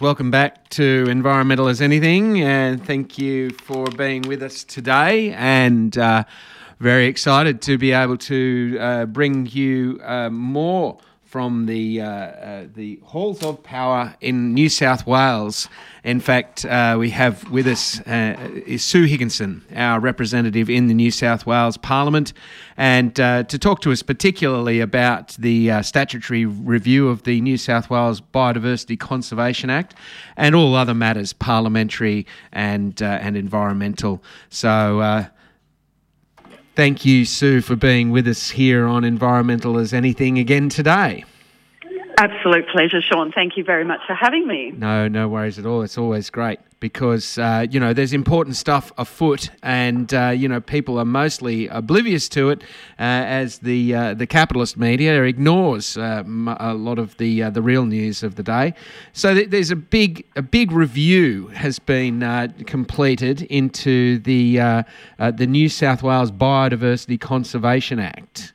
[0.00, 5.32] Welcome back to Environmental as Anything, and thank you for being with us today.
[5.32, 5.94] And
[6.80, 12.66] very excited to be able to uh, bring you uh, more from the uh, uh
[12.74, 15.68] the halls of power in New South Wales.
[16.02, 18.34] In fact, uh, we have with us uh,
[18.66, 22.32] is Sue Higginson, our representative in the New South Wales Parliament,
[22.76, 28.20] and to talk to us particularly about the statutory review of the New South Wales
[28.20, 29.94] Biodiversity Conservation Act
[30.36, 34.20] and all other matters parliamentary and and environmental.
[34.48, 35.28] So
[36.80, 41.26] Thank you, Sue, for being with us here on Environmental as Anything again today.
[42.16, 43.30] Absolute pleasure, Sean.
[43.32, 44.70] Thank you very much for having me.
[44.70, 45.82] No, no worries at all.
[45.82, 50.60] It's always great because uh, you know there's important stuff afoot, and uh, you know
[50.60, 52.62] people are mostly oblivious to it,
[52.98, 53.02] uh,
[53.42, 56.24] as the uh, the capitalist media ignores uh,
[56.58, 58.74] a lot of the uh, the real news of the day.
[59.12, 62.20] So th- there's a big a big review has been
[62.66, 64.84] completed into the
[65.18, 68.52] the New South Wales Biodiversity Conservation Act.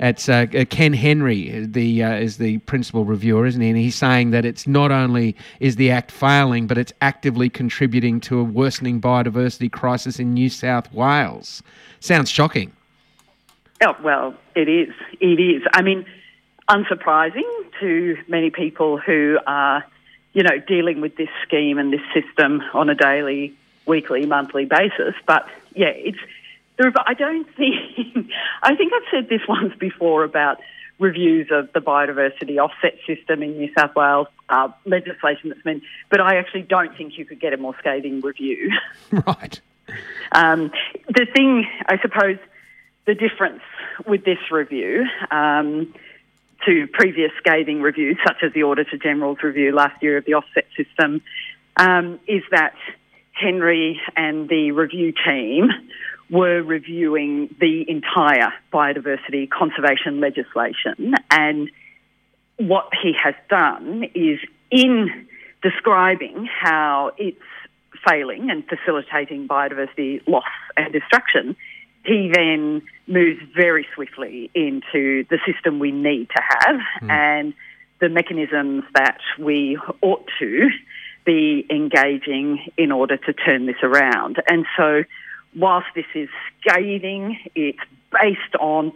[0.00, 3.68] It's uh, uh, Ken Henry, the uh, is the principal reviewer, isn't he?
[3.68, 8.18] And he's saying that it's not only is the act failing, but it's actively contributing
[8.22, 11.62] to a worsening biodiversity crisis in New South Wales.
[12.00, 12.72] Sounds shocking.
[13.82, 14.94] Oh, well, it is.
[15.20, 15.62] It is.
[15.74, 16.06] I mean,
[16.70, 17.42] unsurprising
[17.80, 19.84] to many people who are,
[20.32, 25.14] you know, dealing with this scheme and this system on a daily, weekly, monthly basis.
[25.26, 26.18] But yeah, it's
[27.06, 28.30] I don't think,
[28.62, 30.58] I think I've said this once before about
[30.98, 36.20] reviews of the biodiversity offset system in New South Wales, uh, legislation that's been, but
[36.20, 38.70] I actually don't think you could get a more scathing review.
[39.26, 39.60] Right.
[40.30, 40.70] Um,
[41.08, 42.38] the thing, I suppose,
[43.06, 43.62] the difference
[44.06, 45.92] with this review um,
[46.64, 50.66] to previous scathing reviews, such as the Auditor General's review last year of the offset
[50.76, 51.22] system,
[51.76, 52.74] um, is that
[53.32, 55.70] Henry and the review team
[56.30, 61.14] were reviewing the entire biodiversity conservation legislation.
[61.30, 61.70] And
[62.56, 64.38] what he has done is
[64.70, 65.26] in
[65.62, 67.38] describing how it's
[68.06, 70.44] failing and facilitating biodiversity loss
[70.76, 71.56] and destruction,
[72.04, 77.10] he then moves very swiftly into the system we need to have mm.
[77.10, 77.54] and
[78.00, 80.68] the mechanisms that we ought to
[81.26, 84.36] be engaging in order to turn this around.
[84.48, 85.02] And so
[85.56, 86.28] whilst this is
[86.60, 87.78] scathing, it's
[88.12, 88.92] based on,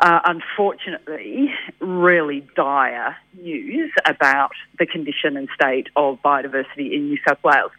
[0.00, 7.42] uh, unfortunately, really dire news about the condition and state of biodiversity in New South
[7.44, 7.72] Wales.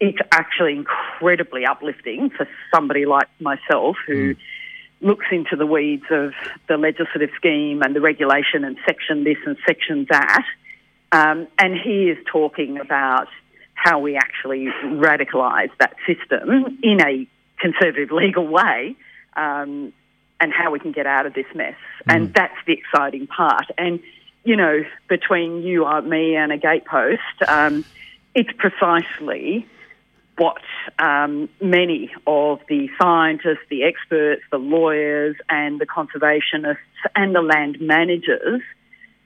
[0.00, 4.34] it's actually incredibly uplifting for somebody like myself who.
[4.34, 4.38] Mm.
[5.00, 6.32] Looks into the weeds of
[6.66, 10.44] the legislative scheme and the regulation and section this and section that.
[11.12, 13.28] Um, and he is talking about
[13.74, 17.28] how we actually radicalise that system in a
[17.58, 18.96] conservative legal way
[19.36, 19.92] um,
[20.40, 21.74] and how we can get out of this mess.
[22.08, 22.14] Mm.
[22.14, 23.66] And that's the exciting part.
[23.76, 24.00] And,
[24.44, 27.84] you know, between you, uh, me, and a gatepost, um,
[28.34, 29.66] it's precisely
[30.36, 30.62] what
[31.00, 36.76] um, many of the scientists, the experts, the lawyers, and the conservationists
[37.16, 38.62] and the land managers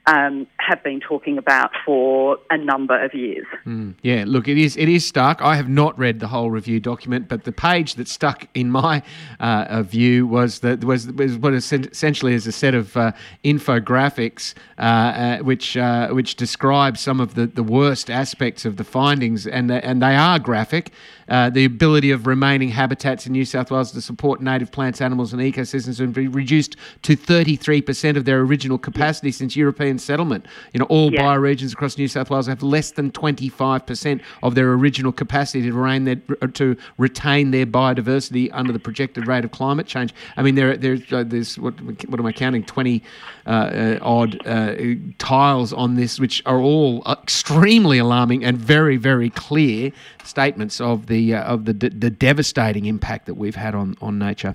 [0.06, 3.46] um, have been talking about for a number of years.
[3.64, 5.40] Mm, yeah, look, it is it is stark.
[5.40, 9.02] I have not read the whole review document, but the page that stuck in my
[9.38, 13.12] uh, view was that was was what essentially is a set of uh,
[13.44, 18.84] infographics uh, uh which uh, which describe some of the, the worst aspects of the
[18.84, 20.90] findings, and and they are graphic.
[21.28, 25.32] Uh, the ability of remaining habitats in New South Wales to support native plants, animals,
[25.32, 30.46] and ecosystems have been reduced to 33% of their original capacity since European settlement.
[30.72, 31.22] You know, all yeah.
[31.22, 36.04] bioregions across New South Wales have less than 25% of their original capacity to, retain
[36.04, 40.14] their, uh, to retain their biodiversity under the projected rate of climate change.
[40.36, 42.64] I mean, there, there, uh, there's what, what am I counting?
[42.64, 43.02] 20
[43.46, 44.74] uh, uh, odd uh,
[45.18, 49.92] tiles on this, which are all extremely alarming and very, very clear
[50.24, 54.54] statements of the uh, of the the devastating impact that we've had on on nature.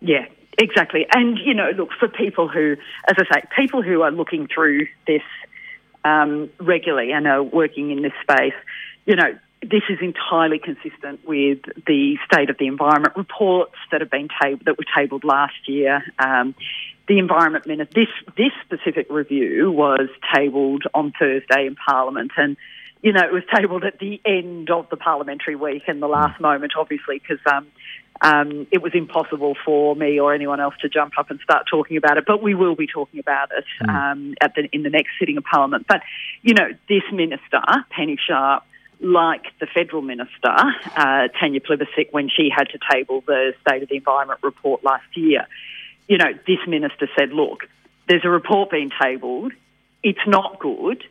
[0.00, 0.26] Yeah,
[0.58, 1.06] exactly.
[1.12, 2.76] And you know, look for people who,
[3.08, 5.22] as I say, people who are looking through this
[6.04, 8.54] um, regularly and are working in this space.
[9.06, 14.10] You know, this is entirely consistent with the state of the environment reports that have
[14.10, 16.02] been tab- that were tabled last year.
[16.18, 16.54] Um,
[17.08, 22.56] the environment minister, this this specific review was tabled on Thursday in Parliament, and
[23.02, 26.38] you know, it was tabled at the end of the parliamentary week in the last
[26.38, 26.42] mm.
[26.42, 27.66] moment, obviously, because um,
[28.22, 31.96] um, it was impossible for me or anyone else to jump up and start talking
[31.96, 32.24] about it.
[32.26, 33.88] But we will be talking about it mm.
[33.88, 35.86] um, at the, in the next sitting of Parliament.
[35.88, 36.02] But,
[36.40, 38.64] you know, this minister, Penny Sharp,
[39.00, 40.54] like the federal minister,
[40.96, 45.16] uh, Tanya Plibersek, when she had to table the State of the Environment report last
[45.16, 45.46] year,
[46.06, 47.68] you know, this minister said, look,
[48.08, 49.52] there's a report being tabled.
[50.04, 51.02] It's not good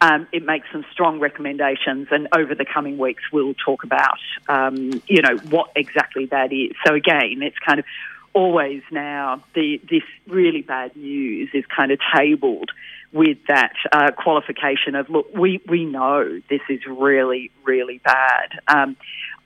[0.00, 5.02] um, it makes some strong recommendations, and over the coming weeks, we'll talk about, um,
[5.06, 6.72] you know, what exactly that is.
[6.86, 7.84] So again, it's kind of
[8.32, 12.70] always now the this really bad news is kind of tabled
[13.12, 18.50] with that uh, qualification of look, we we know this is really really bad.
[18.68, 18.96] Um,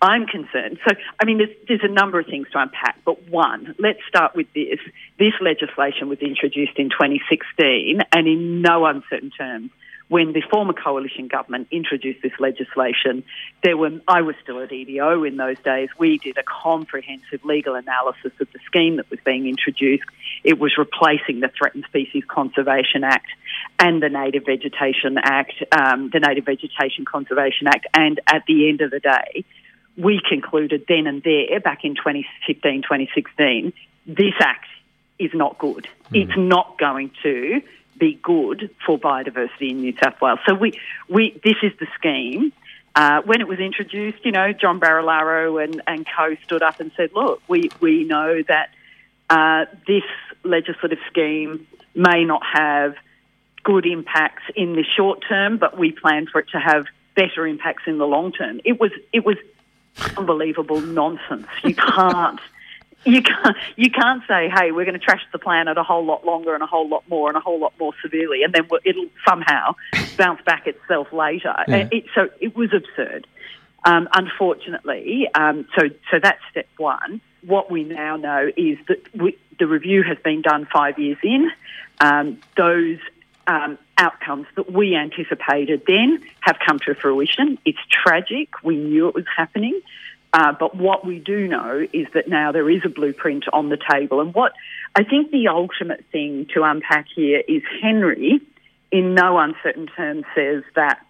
[0.03, 0.79] I'm concerned.
[0.87, 4.37] So, I mean, there's, there's a number of things to unpack, but one, let's start
[4.37, 4.79] with this.
[5.19, 9.71] This legislation was introduced in 2016, and in no uncertain terms,
[10.09, 13.25] when the former coalition government introduced this legislation,
[13.63, 15.89] there were I was still at EDO in those days.
[15.99, 20.05] We did a comprehensive legal analysis of the scheme that was being introduced.
[20.43, 23.29] It was replacing the Threatened Species Conservation Act
[23.79, 28.83] and the Native Vegetation Act, um, the Native Vegetation Conservation Act, and at the end
[28.83, 29.45] of the day,
[29.97, 33.73] we concluded then and there, back in 2015, 2016,
[34.07, 34.67] this act
[35.19, 35.89] is not good.
[36.11, 36.23] Mm.
[36.23, 37.63] It's not going to
[37.99, 40.41] be good for biodiversity in New South Wales.
[40.47, 40.73] So we,
[41.09, 42.53] we this is the scheme.
[42.97, 46.93] Uh, when it was introduced, you know, John Barilaro and, and co stood up and
[46.97, 48.71] said, look, we, we know that
[49.29, 50.05] uh, this
[50.45, 52.95] legislative scheme may not have
[53.65, 57.83] good impacts in the short term, but we plan for it to have better impacts
[57.87, 58.61] in the long term.
[58.65, 59.37] It was, it was
[60.17, 61.47] unbelievable nonsense.
[61.65, 62.41] You can't
[63.05, 66.25] you can't you can't say, "Hey, we're going to trash the planet a whole lot
[66.25, 69.07] longer and a whole lot more and a whole lot more severely," and then it'll
[69.27, 69.75] somehow
[70.17, 71.55] bounce back itself later.
[71.69, 71.89] Yeah.
[71.91, 73.27] It, so it was absurd.
[73.85, 77.21] Um, unfortunately, um, so so that's step one.
[77.43, 81.51] What we now know is that we, the review has been done five years in.
[82.01, 82.99] Um, those
[83.47, 87.59] um, outcomes that we anticipated then have come to fruition.
[87.65, 88.49] It's tragic.
[88.63, 89.81] We knew it was happening.
[90.35, 93.79] Uh, but what we do know is that now there is a blueprint on the
[93.93, 94.21] table.
[94.21, 94.53] And what
[94.97, 98.41] I think the ultimate thing to unpack here is Henry,
[98.91, 101.07] in no uncertain terms, says that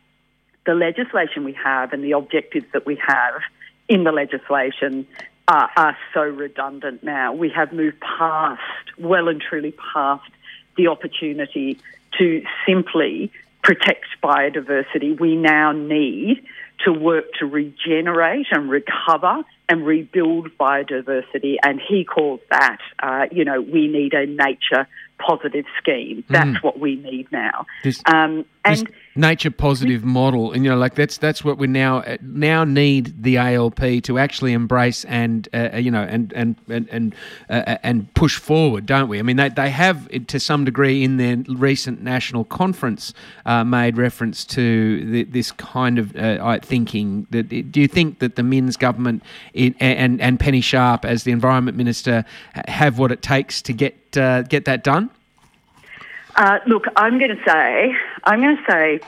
[0.66, 3.40] the legislation we have and the objectives that we have
[3.88, 5.06] in the legislation
[5.48, 7.32] are, are so redundant now.
[7.32, 8.60] We have moved past,
[8.98, 10.30] well and truly past,
[10.76, 11.78] the opportunity
[12.18, 15.18] to simply protect biodiversity.
[15.18, 16.44] We now need
[16.84, 21.56] to work to regenerate and recover and rebuild biodiversity.
[21.62, 24.86] And he calls that, uh, you know, we need a nature
[25.18, 26.24] positive scheme.
[26.28, 26.62] That's mm.
[26.62, 27.66] what we need now.
[27.82, 32.02] This, um, and nature positive model, and you know, like that's that's what we now
[32.22, 36.88] now need the ALP to actually embrace and uh, uh, you know and and and
[36.90, 37.14] and,
[37.50, 39.18] uh, and push forward, don't we?
[39.18, 43.12] I mean, they they have to some degree in their recent national conference
[43.44, 47.26] uh, made reference to the, this kind of uh, thinking.
[47.30, 49.22] That do you think that the Minns government
[49.54, 52.24] in, and and Penny Sharp as the environment minister
[52.68, 55.10] have what it takes to get uh, get that done?
[56.36, 57.94] Uh, look, I'm going to say,
[58.24, 59.00] I'm going to say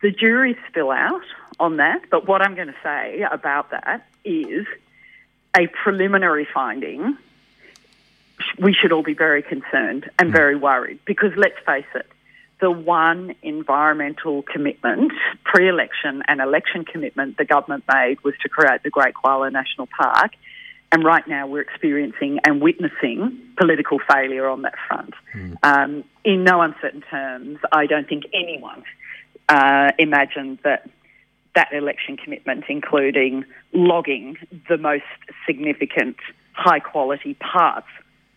[0.00, 1.22] the jury's still out
[1.58, 4.66] on that, but what I'm going to say about that is
[5.54, 7.16] a preliminary finding.
[8.58, 10.32] We should all be very concerned and hmm.
[10.32, 12.06] very worried because let's face it,
[12.60, 15.12] the one environmental commitment,
[15.44, 19.86] pre election and election commitment the government made was to create the Great Koala National
[19.86, 20.32] Park.
[20.92, 25.14] And right now we're experiencing and witnessing political failure on that front.
[25.34, 25.56] Mm.
[25.62, 28.82] Um, in no uncertain terms, I don't think anyone
[29.48, 30.88] uh, imagined that
[31.54, 34.36] that election commitment, including logging
[34.68, 35.04] the most
[35.46, 36.16] significant
[36.52, 37.88] high quality parts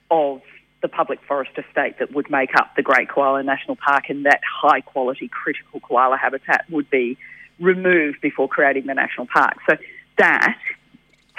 [0.09, 0.41] of
[0.83, 4.41] the public forest estate that would make up the Great Koala National Park and that
[4.43, 7.17] high quality critical koala habitat would be
[7.59, 9.57] removed before creating the national park.
[9.67, 9.77] So
[10.19, 10.57] that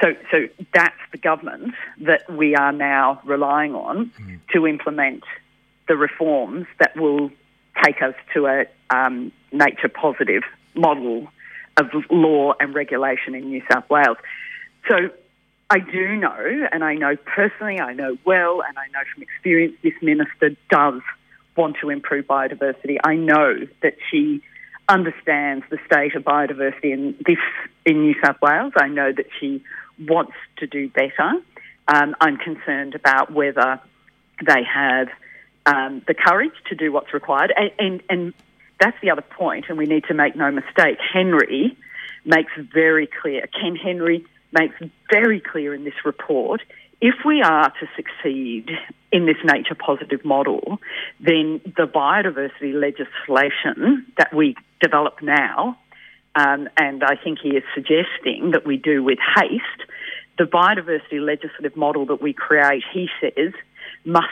[0.02, 4.40] so, so that's the government that we are now relying on mm.
[4.52, 5.22] to implement
[5.86, 7.30] the reforms that will
[7.84, 10.42] take us to a um, nature positive
[10.74, 11.28] model
[11.76, 14.16] of law and regulation in New South Wales.
[14.88, 15.10] So
[15.70, 19.76] I do know, and I know personally, I know well, and I know from experience,
[19.82, 21.00] this minister does
[21.56, 22.98] want to improve biodiversity.
[23.02, 24.42] I know that she
[24.88, 27.38] understands the state of biodiversity in this
[27.86, 28.72] in New South Wales.
[28.76, 29.62] I know that she
[29.98, 31.32] wants to do better.
[31.88, 33.80] Um, I'm concerned about whether
[34.44, 35.08] they have
[35.66, 37.52] um, the courage to do what's required.
[37.56, 38.34] And, and, and
[38.80, 39.34] that's the other point.
[39.34, 40.98] point, and we need to make no mistake.
[41.12, 41.76] Henry
[42.24, 44.74] makes very clear, Ken Henry makes
[45.10, 46.62] very clear in this report
[47.00, 48.70] if we are to succeed
[49.12, 50.78] in this nature positive model,
[51.20, 55.76] then the biodiversity legislation that we develop now
[56.34, 59.90] um, and I think he is suggesting that we do with haste.
[60.36, 63.52] The biodiversity legislative model that we create, he says,
[64.04, 64.26] must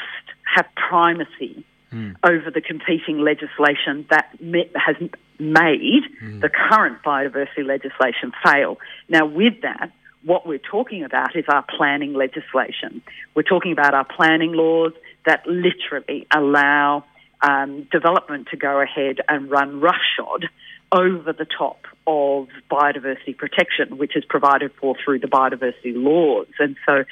[0.56, 2.16] have primacy mm.
[2.24, 4.30] over the competing legislation that
[4.74, 4.96] has
[5.38, 6.40] made mm.
[6.40, 8.78] the current biodiversity legislation fail.
[9.08, 9.92] Now, with that,
[10.24, 13.02] what we're talking about is our planning legislation.
[13.34, 14.92] We're talking about our planning laws
[15.26, 17.04] that literally allow
[17.40, 20.48] um, development to go ahead and run roughshod
[20.92, 26.48] over the top of biodiversity protection, which is provided for through the biodiversity laws.
[26.58, 27.04] And so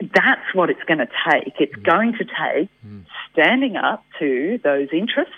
[0.00, 1.54] that's what it's going to take.
[1.60, 1.84] It's mm.
[1.84, 3.04] going to take mm.
[3.32, 5.34] standing up to those interests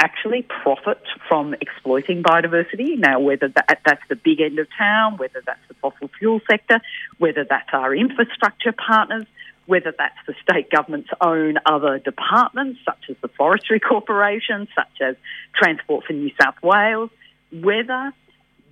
[0.00, 2.98] actually profit from exploiting biodiversity.
[2.98, 6.80] Now, whether that, that's the big end of town, whether that's the fossil fuel sector,
[7.18, 9.26] whether that's our infrastructure partners,
[9.66, 15.16] whether that's the state government's own other departments, such as the Forestry Corporation, such as
[15.54, 17.10] Transport for New South Wales,
[17.52, 18.12] whether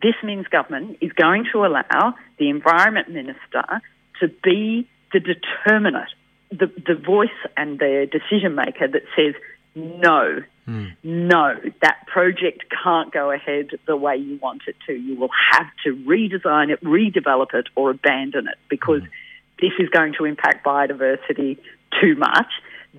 [0.02, 3.80] this means government is going to allow the Environment Minister
[4.20, 6.10] to be the determinant,
[6.50, 9.34] the, the voice and the decision maker that says,
[9.74, 10.96] no, mm.
[11.02, 14.92] no, that project can't go ahead the way you want it to.
[14.92, 19.08] You will have to redesign it, redevelop it, or abandon it because mm.
[19.60, 21.58] this is going to impact biodiversity
[22.00, 22.48] too much.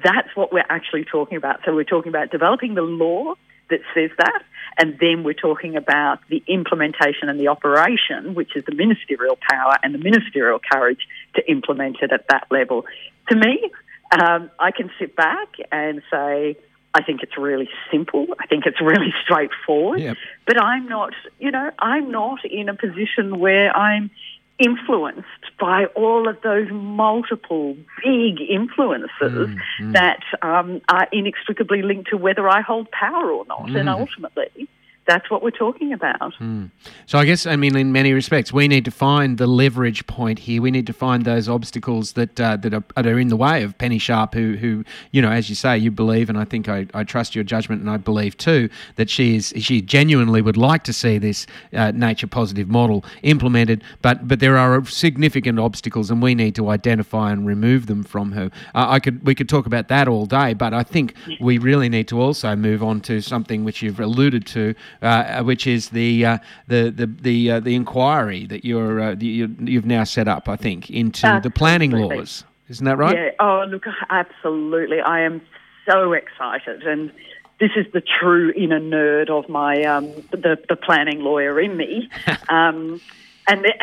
[0.03, 1.61] That's what we're actually talking about.
[1.65, 3.35] So we're talking about developing the law
[3.69, 4.43] that says that.
[4.77, 9.77] And then we're talking about the implementation and the operation, which is the ministerial power
[9.81, 12.85] and the ministerial courage to implement it at that level.
[13.29, 13.71] To me,
[14.11, 16.57] um, I can sit back and say,
[16.95, 18.27] I think it's really simple.
[18.39, 19.99] I think it's really straightforward.
[19.99, 20.17] Yep.
[20.47, 24.09] But I'm not, you know, I'm not in a position where I'm
[24.57, 25.27] influenced
[25.59, 29.93] by all of those multiple big influences mm, mm.
[29.93, 33.67] that um, are inextricably linked to whether I hold power or not.
[33.67, 33.81] Mm.
[33.81, 34.69] And ultimately,
[35.07, 36.33] that's what we're talking about.
[36.39, 36.71] Mm.
[37.05, 40.39] So I guess I mean in many respects we need to find the leverage point
[40.39, 40.61] here.
[40.61, 43.63] We need to find those obstacles that uh, that, are, that are in the way
[43.63, 46.67] of Penny Sharp, who who you know as you say you believe, and I think
[46.67, 50.57] I, I trust your judgment, and I believe too that she is she genuinely would
[50.57, 56.09] like to see this uh, nature positive model implemented, but but there are significant obstacles,
[56.09, 58.49] and we need to identify and remove them from her.
[58.73, 61.89] Uh, I could we could talk about that all day, but I think we really
[61.89, 66.25] need to also move on to something which you've alluded to uh, which is the
[66.25, 66.37] uh,
[66.67, 70.47] the the the, uh, the inquiry that you're uh, you, have now set up.
[70.47, 71.49] I think into Absolutely.
[71.49, 72.43] the planning laws.
[72.69, 73.15] Isn't that right?
[73.15, 73.29] Yeah.
[73.39, 74.99] Oh, look, absolutely.
[74.99, 75.41] I am
[75.87, 77.11] so excited, and
[77.59, 82.09] this is the true inner nerd of my um, the the planning lawyer in me,
[82.49, 82.99] um,
[83.47, 83.73] and the,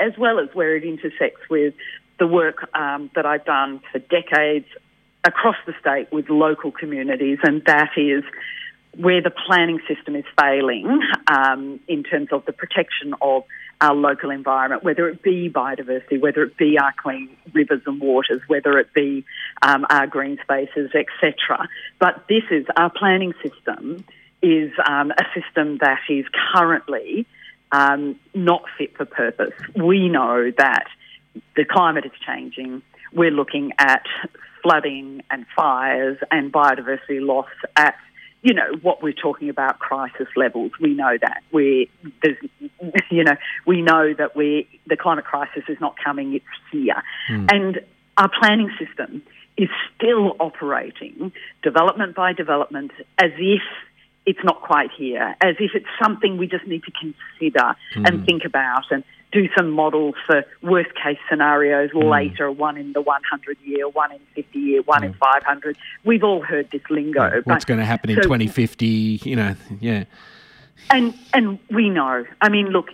[0.00, 1.74] as well as where it intersects with
[2.18, 4.66] the work um, that I've done for decades
[5.24, 8.24] across the state with local communities, and that is
[8.96, 13.44] where the planning system is failing um, in terms of the protection of
[13.80, 18.42] our local environment, whether it be biodiversity, whether it be our clean rivers and waters,
[18.46, 19.24] whether it be
[19.62, 21.68] um, our green spaces, etc.
[21.98, 24.04] But this is our planning system
[24.42, 27.26] is um, a system that is currently
[27.72, 29.54] um, not fit for purpose.
[29.74, 30.86] We know that
[31.56, 32.82] the climate is changing.
[33.12, 34.04] We're looking at
[34.62, 37.94] flooding and fires and biodiversity loss at
[38.42, 40.72] you know what we're talking about crisis levels.
[40.80, 41.90] We know that we
[42.22, 42.36] there's
[43.10, 43.36] you know
[43.66, 47.48] we know that we the climate crisis is not coming; it's here, mm.
[47.52, 47.80] and
[48.16, 49.22] our planning system
[49.56, 51.32] is still operating
[51.62, 53.62] development by development as if
[54.26, 58.08] it's not quite here, as if it's something we just need to consider mm.
[58.08, 62.10] and think about and do some models for worst case scenarios mm.
[62.10, 65.06] later, one in the 100 year, one in 50 year, one mm.
[65.06, 65.76] in 500.
[66.04, 67.22] We've all heard this lingo.
[67.22, 68.86] Yeah, what's going to happen in 2050?
[68.86, 70.04] You know, yeah.
[70.90, 72.24] And and we know.
[72.40, 72.88] I mean, look,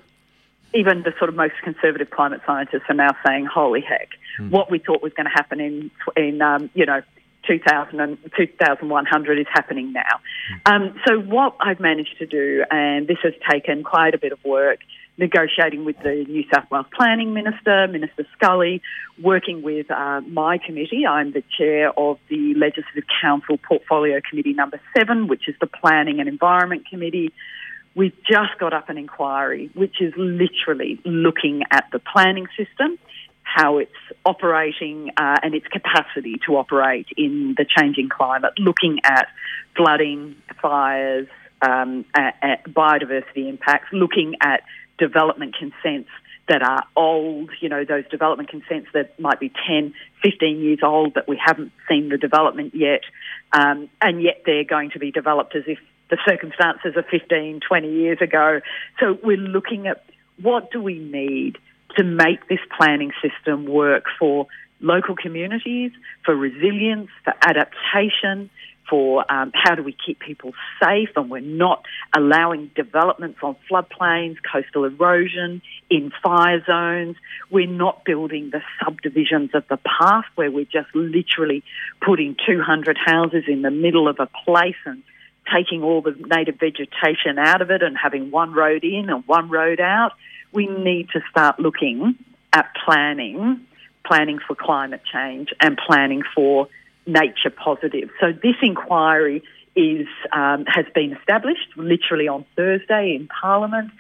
[0.75, 4.51] even the sort of most conservative climate scientists are now saying, "Holy heck, mm.
[4.51, 7.01] what we thought was going to happen in in um, you know
[7.47, 10.03] 2000 and 2100 is happening now.
[10.49, 10.73] Hmm.
[10.73, 14.45] Um, so what I've managed to do, and this has taken quite a bit of
[14.45, 14.81] work,
[15.19, 18.83] negotiating with the New South Wales Planning Minister, Minister Scully,
[19.23, 21.07] working with uh, my committee.
[21.07, 26.21] I'm the chair of the Legislative Council Portfolio Committee number seven, which is the Planning
[26.21, 27.33] and Environment Committee.
[27.95, 32.99] We've just got up an inquiry which is literally looking at the planning system,
[33.43, 33.91] how it's
[34.27, 39.29] operating uh, and its capacity to operate in the changing climate, looking at
[39.75, 41.29] flooding, fires,
[41.63, 44.63] um, biodiversity impacts, looking at
[44.99, 46.11] development consents
[46.49, 51.15] that are old, you know, those development consents that might be 10, 15 years old
[51.15, 53.03] that we haven't seen the development yet,
[53.53, 55.79] um, and yet they're going to be developed as if
[56.09, 58.61] the circumstances are 15, 20 years ago.
[59.01, 60.05] So we're looking at
[60.41, 61.59] what do we need
[61.97, 64.47] to make this planning system work for
[64.81, 65.93] local communities,
[66.25, 68.51] for resilience, for adaptation,
[68.89, 71.85] for um, how do we keep people safe and we're not
[72.17, 77.17] allowing developments on floodplains, coastal erosion, in fire zones.
[77.51, 81.63] We're not building the subdivisions of the past where we're just literally
[82.05, 85.03] putting 200 houses in the middle of a place and
[85.55, 89.49] taking all the native vegetation out of it and having one road in and one
[89.49, 90.13] road out.
[90.53, 92.17] We need to start looking
[92.53, 93.61] at planning,
[94.05, 96.69] planning for climate change and planning for
[97.07, 98.11] nature positive.
[98.21, 99.43] So this inquiry
[99.75, 103.91] is um, has been established literally on Thursday in Parliament.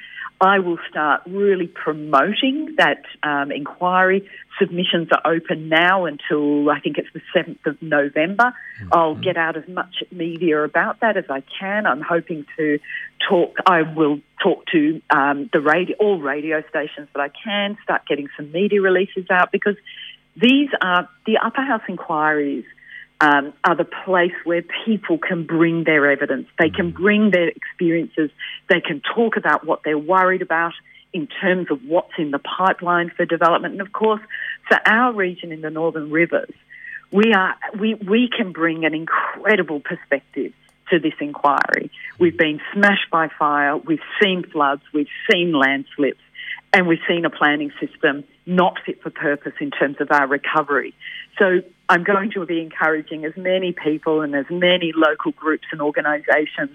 [0.40, 4.28] I will start really promoting that um, inquiry.
[4.58, 8.52] Submissions are open now until I think it's the 7th of November.
[8.80, 8.88] Mm-hmm.
[8.92, 11.86] I'll get out as much media about that as I can.
[11.86, 12.78] I'm hoping to
[13.26, 18.02] talk, I will talk to um, the radio, all radio stations that I can, start
[18.06, 19.76] getting some media releases out because
[20.36, 22.64] these are the upper house inquiries
[23.20, 26.48] um, are the place where people can bring their evidence.
[26.58, 26.96] They can mm.
[26.96, 28.30] bring their experiences.
[28.68, 30.72] They can talk about what they're worried about
[31.12, 33.72] in terms of what's in the pipeline for development.
[33.72, 34.20] And of course,
[34.68, 36.52] for our region in the Northern Rivers,
[37.10, 40.52] we are we, we can bring an incredible perspective
[40.90, 41.90] to this inquiry.
[42.18, 46.20] We've been smashed by fire, we've seen floods, we've seen landslips,
[46.72, 50.94] and we've seen a planning system not fit for purpose in terms of our recovery.
[51.38, 55.80] So I'm going to be encouraging as many people and as many local groups and
[55.80, 56.70] organisations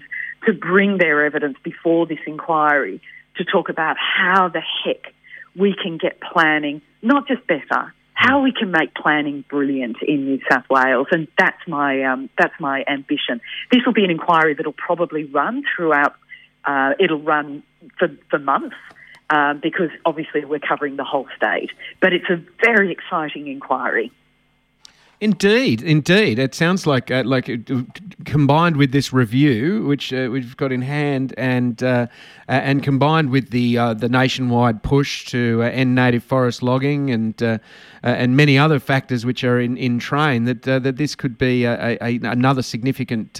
[0.46, 3.00] to bring their evidence before this inquiry
[3.36, 5.12] to talk about how the heck
[5.54, 10.40] we can get planning not just better, how we can make planning brilliant in New
[10.50, 13.40] South Wales, and that's my um, that's my ambition.
[13.70, 16.14] This will be an inquiry that'll probably run throughout.
[16.64, 17.62] Uh, it'll run
[17.98, 18.76] for for months.
[19.30, 21.70] Uh, because obviously we're covering the whole state,
[22.02, 24.12] but it's a very exciting inquiry.
[25.22, 26.40] Indeed, indeed.
[26.40, 27.82] It sounds like uh, like uh,
[28.24, 32.08] combined with this review, which uh, we've got in hand, and uh,
[32.48, 37.40] and combined with the uh, the nationwide push to end native forest logging and
[38.02, 41.96] and many other factors which are in, in train, that that this could be a,
[42.02, 43.34] a, another significant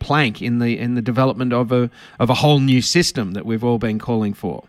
[0.00, 3.62] plank in the in the development of a of a whole new system that we've
[3.62, 4.64] all been calling for.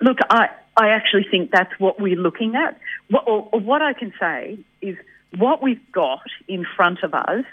[0.00, 0.48] Look, I
[0.78, 2.78] I actually think that's what we're looking at.
[3.10, 4.96] What, or, or what I can say is
[5.36, 7.44] what we've got in front of us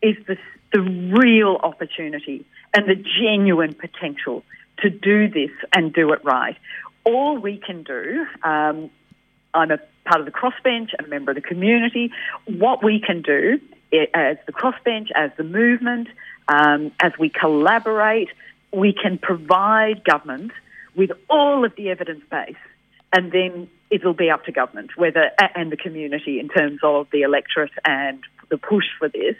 [0.00, 0.36] is the,
[0.72, 2.44] the real opportunity
[2.74, 4.44] and the genuine potential
[4.78, 6.56] to do this and do it right.
[7.04, 8.90] All we can do, um,
[9.54, 12.12] I'm a part of the crossbench, a member of the community.
[12.46, 13.60] What we can do
[13.92, 16.08] as the crossbench, as the movement,
[16.48, 18.28] um, as we collaborate,
[18.72, 20.52] we can provide government
[20.94, 22.56] with all of the evidence base
[23.12, 27.22] and then it'll be up to government whether and the community in terms of the
[27.22, 29.36] electorate and the push for this.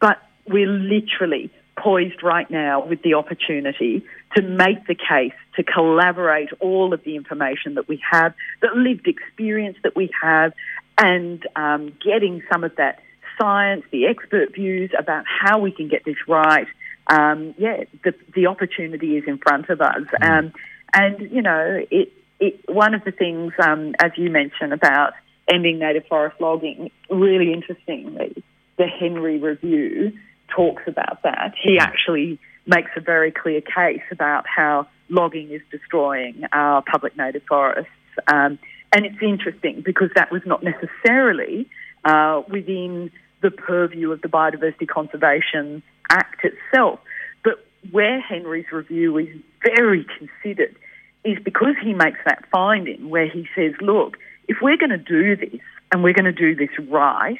[0.00, 4.04] But we're literally poised right now with the opportunity
[4.36, 9.08] to make the case, to collaborate all of the information that we have, the lived
[9.08, 10.52] experience that we have,
[10.98, 13.00] and um, getting some of that
[13.40, 16.68] science, the expert views about how we can get this right.
[17.08, 20.06] Um, yeah, the, the opportunity is in front of us.
[20.22, 20.38] Mm.
[20.38, 20.52] Um,
[20.92, 25.12] and, you know, it, it, one of the things, um, as you mentioned, about
[25.52, 28.42] ending native forest logging, really interestingly,
[28.76, 30.12] the Henry Review
[30.48, 31.54] talks about that.
[31.62, 37.42] He actually makes a very clear case about how logging is destroying our public native
[37.48, 37.90] forests.
[38.26, 38.58] Um,
[38.92, 41.68] and it's interesting because that was not necessarily
[42.04, 43.10] uh, within
[43.42, 47.00] the purview of the Biodiversity Conservation Act itself.
[47.42, 49.28] But where Henry's review is
[49.62, 50.76] very considered
[51.24, 54.18] is because he makes that finding where he says, look,
[54.48, 55.60] if we're going to do this
[55.90, 57.38] and we're going to do this right,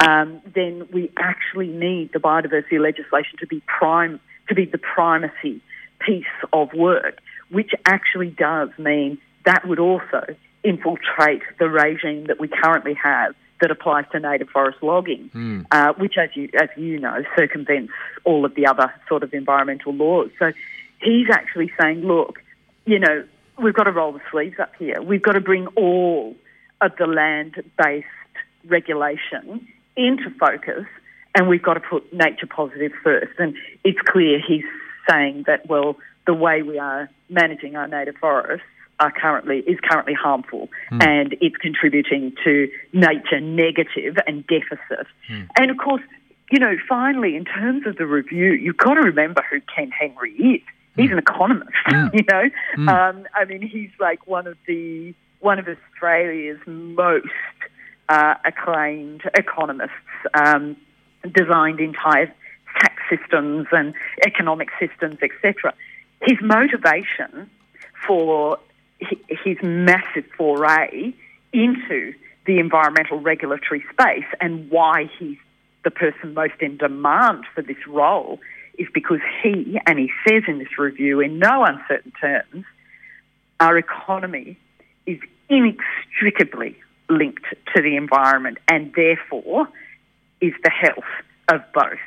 [0.00, 5.60] um, then we actually need the biodiversity legislation to be prime to be the primacy
[6.00, 10.34] piece of work, which actually does mean that would also
[10.64, 15.64] infiltrate the regime that we currently have that applies to native forest logging, mm.
[15.70, 17.92] uh, which, as you as you know, circumvents
[18.24, 20.30] all of the other sort of environmental laws.
[20.38, 20.52] So
[21.00, 22.41] he's actually saying, look,
[22.84, 23.24] you know,
[23.62, 25.00] we've got to roll the sleeves up here.
[25.02, 26.36] We've got to bring all
[26.80, 28.06] of the land based
[28.66, 29.66] regulation
[29.96, 30.86] into focus
[31.34, 33.32] and we've got to put nature positive first.
[33.38, 33.54] And
[33.84, 34.64] it's clear he's
[35.08, 38.66] saying that, well, the way we are managing our native forests
[39.00, 41.04] are currently is currently harmful mm.
[41.04, 45.06] and it's contributing to nature negative and deficit.
[45.28, 45.48] Mm.
[45.56, 46.02] And of course,
[46.50, 50.32] you know, finally, in terms of the review, you've got to remember who Ken Henry
[50.32, 50.62] is
[50.96, 51.70] he's an economist.
[51.88, 52.14] Mm.
[52.14, 52.88] you know, mm.
[52.88, 57.26] um, I mean, he's like one of the one of Australia's most
[58.08, 59.90] uh, acclaimed economists.
[60.32, 60.76] Um,
[61.30, 62.32] designed entire
[62.80, 63.94] tax systems and
[64.26, 65.74] economic systems, etc.
[66.22, 67.50] His motivation
[68.06, 68.58] for
[68.98, 71.12] his massive foray
[71.52, 72.14] into
[72.46, 75.38] the environmental regulatory space and why he's
[75.84, 78.38] the person most in demand for this role
[78.78, 82.64] is because he, and he says in this review in no uncertain terms,
[83.60, 84.58] our economy
[85.06, 85.18] is
[85.48, 86.76] inextricably
[87.08, 87.44] linked
[87.74, 89.68] to the environment and therefore
[90.40, 91.04] is the health
[91.48, 92.00] of both.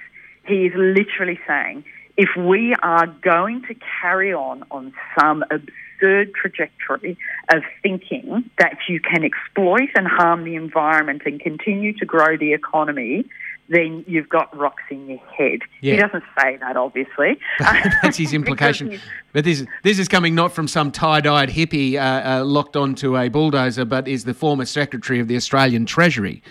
[0.45, 1.85] He is literally saying
[2.17, 7.17] if we are going to carry on on some absurd trajectory
[7.53, 12.53] of thinking that you can exploit and harm the environment and continue to grow the
[12.53, 13.25] economy,
[13.67, 15.59] then you've got rocks in your head.
[15.81, 15.93] Yeah.
[15.95, 17.39] He doesn't say that, obviously.
[17.59, 18.99] That's his implication.
[19.33, 23.29] but this, this is coming not from some tie-dyed hippie uh, uh, locked onto a
[23.29, 26.43] bulldozer, but is the former Secretary of the Australian Treasury.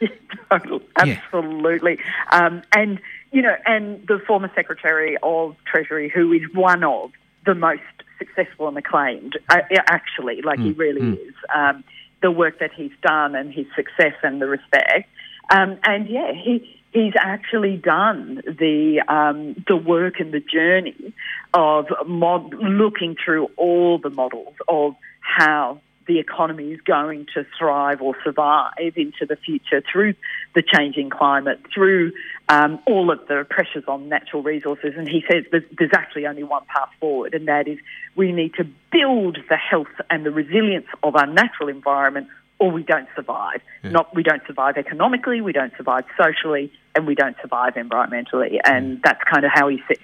[0.50, 1.98] Absolutely.
[1.98, 2.46] Yeah.
[2.46, 3.00] Um, and,
[3.30, 7.12] you know, and the former Secretary of Treasury, who is one of
[7.46, 7.82] the most
[8.18, 10.64] successful and acclaimed, uh, actually, like mm.
[10.64, 11.28] he really mm.
[11.28, 11.34] is.
[11.54, 11.82] Um,
[12.22, 15.10] the work that he's done and his success and the respect.
[15.50, 21.14] Um, and yeah, he he's actually done the um, the work and the journey
[21.54, 28.02] of mod- looking through all the models of how the economy is going to thrive
[28.02, 30.14] or survive into the future through
[30.54, 32.12] the changing climate, through
[32.48, 34.94] um, all of the pressures on natural resources.
[34.96, 37.78] And he says there's, there's actually only one path forward, and that is
[38.16, 42.28] we need to build the health and the resilience of our natural environment
[42.62, 43.60] or we don't survive.
[43.82, 43.90] Yeah.
[43.90, 48.60] Not we don't survive economically, we don't survive socially, and we don't survive environmentally.
[48.64, 49.02] And mm.
[49.02, 49.96] that's kind of how he said.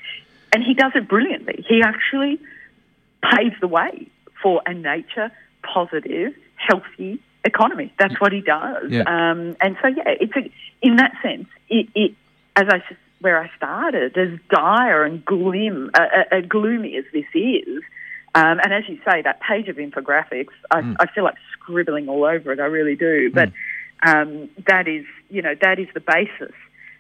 [0.53, 1.65] And he does it brilliantly.
[1.69, 2.41] He actually
[3.23, 4.09] paves the way
[4.43, 5.31] for a nature
[5.63, 7.93] positive, healthy economy.
[7.97, 8.91] That's what he does.
[8.91, 9.03] Yeah.
[9.03, 10.51] Um, and so, yeah, it's a,
[10.83, 12.13] in that sense, it, it
[12.57, 12.83] as I
[13.21, 17.83] where I started, as dire and glim, uh, uh, uh, gloomy as this is,
[18.35, 21.35] um, and as you say, that page of infographics, I, I feel like
[21.69, 22.61] scribbling all over it.
[22.61, 23.31] I really do.
[23.33, 23.53] But
[24.07, 26.55] um, that is, you know, that is the basis.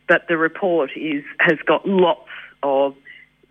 [0.09, 2.29] But the report is has got lots
[2.63, 2.95] of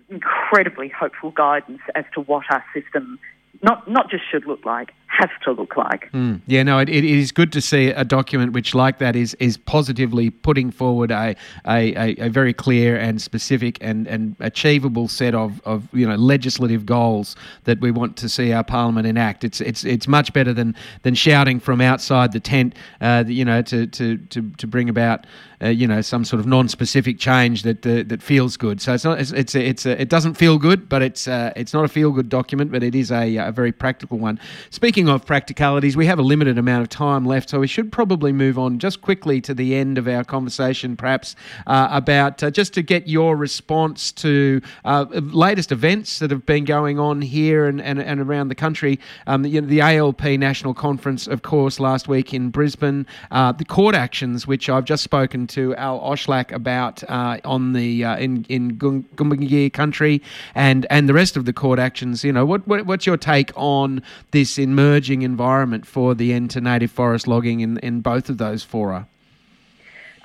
[0.10, 3.20] incredibly hopeful guidance as to what our system
[3.62, 6.12] not not just should look like, has to look like.
[6.12, 6.42] Mm.
[6.48, 9.58] Yeah, no, it, it is good to see a document which, like that, is is
[9.58, 11.36] positively putting forward a
[11.68, 16.86] a, a, very clear and specific and, and achievable set of, of you know legislative
[16.86, 19.44] goals that we want to see our parliament enact.
[19.44, 23.62] It's it's it's much better than than shouting from outside the tent, uh, you know,
[23.64, 25.26] to to to, to bring about.
[25.60, 28.80] Uh, you know, some sort of non-specific change that uh, that feels good.
[28.80, 29.20] So it's not.
[29.20, 31.88] It's it's, a, it's a, it doesn't feel good, but it's uh, it's not a
[31.88, 34.40] feel-good document, but it is a, a very practical one.
[34.70, 38.32] Speaking of practicalities, we have a limited amount of time left, so we should probably
[38.32, 41.36] move on just quickly to the end of our conversation, perhaps
[41.68, 46.66] uh, about uh, just to get your response to uh, latest events that have been
[46.66, 49.00] going on here and, and, and around the country.
[49.28, 53.06] Um, you know, the ALP National Conference, of course, last week in Brisbane.
[53.30, 58.04] Uh, the court actions, which I've just spoken to Al Oshlack about uh, on the
[58.04, 60.24] uh, in in Gumbaynggirr country,
[60.56, 62.24] and and the rest of the court actions.
[62.24, 64.58] You know, what, what what's your take on this
[64.88, 69.08] emerging environment for the end to native forest logging in, in both of those fora?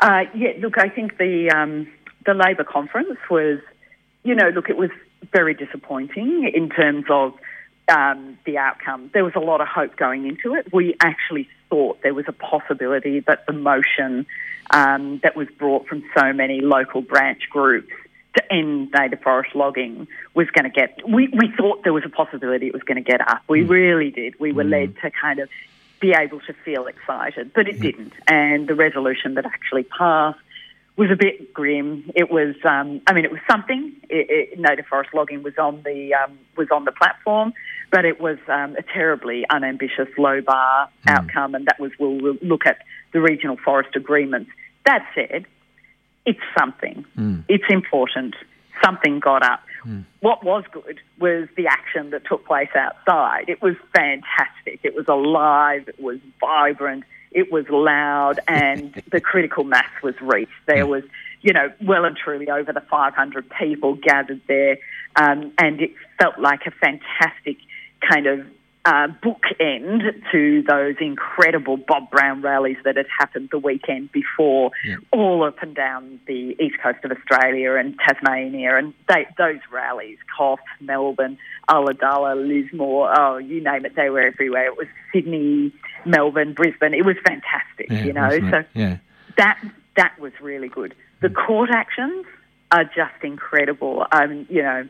[0.01, 1.89] Uh, yeah, look, I think the um,
[2.27, 3.61] the Labor conference was,
[4.25, 4.91] you know, look, it was
[5.33, 7.35] very disappointing in terms of
[7.89, 9.11] um, the outcome.
[9.13, 10.73] There was a lot of hope going into it.
[10.73, 14.27] We actually thought there was a possibility that the motion
[14.71, 17.93] um, that was brought from so many local branch groups
[18.35, 20.99] to end native forest logging was going to get.
[21.09, 23.43] We, we thought there was a possibility it was going to get up.
[23.49, 24.39] We really did.
[24.41, 25.49] We were led to kind of
[26.01, 28.13] be able to feel excited, but it didn't.
[28.27, 30.39] And the resolution that actually passed
[30.97, 32.11] was a bit grim.
[32.15, 33.93] It was, um, I mean, it was something.
[34.11, 37.55] It, it, native forest logging was on the um, was on the platform,
[37.91, 42.39] but it was um, a terribly unambitious, low bar outcome, and that was we'll, we'll
[42.43, 42.79] look at
[43.13, 44.51] the regional forest agreements.
[44.85, 45.47] That said,
[46.25, 47.05] it's something.
[47.15, 47.41] Hmm.
[47.49, 48.35] It's important.
[48.85, 49.61] Something got up.
[49.83, 50.01] Hmm.
[50.21, 53.49] What was good was the action that took place outside.
[53.49, 54.81] It was fantastic.
[54.83, 55.89] It was alive.
[55.89, 57.05] It was vibrant.
[57.31, 60.53] It was loud, and the critical mass was reached.
[60.67, 60.91] There hmm.
[60.91, 61.05] was,
[61.41, 64.79] you know, well and truly over the 500 people gathered there,
[65.17, 67.57] um, and it felt like a fantastic
[68.09, 68.47] kind of
[68.85, 70.03] uh, bookend
[70.33, 74.73] to those incredible Bob Brown rallies that had happened the weekend before,
[75.13, 80.19] all up and down the east coast of Australia and Tasmania, and they, those rallies,
[80.37, 84.67] Coff, Melbourne, Ulladulla, Lismore, oh, you name it, they were everywhere.
[84.67, 85.73] It was Sydney,
[86.05, 86.95] Melbourne, Brisbane.
[86.95, 88.31] It was fantastic, Yeah, you know.
[88.51, 88.99] So yeah.
[89.37, 89.63] that
[89.97, 90.95] that was really good.
[91.21, 92.27] The court actions
[92.73, 94.07] are just incredible.
[94.11, 94.89] Um, you know,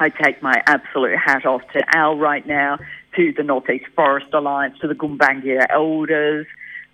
[0.00, 2.78] I take my absolute hat off to Al right now,
[3.18, 6.46] to the Northeast Forest Alliance, to the Gumbaynggirr elders,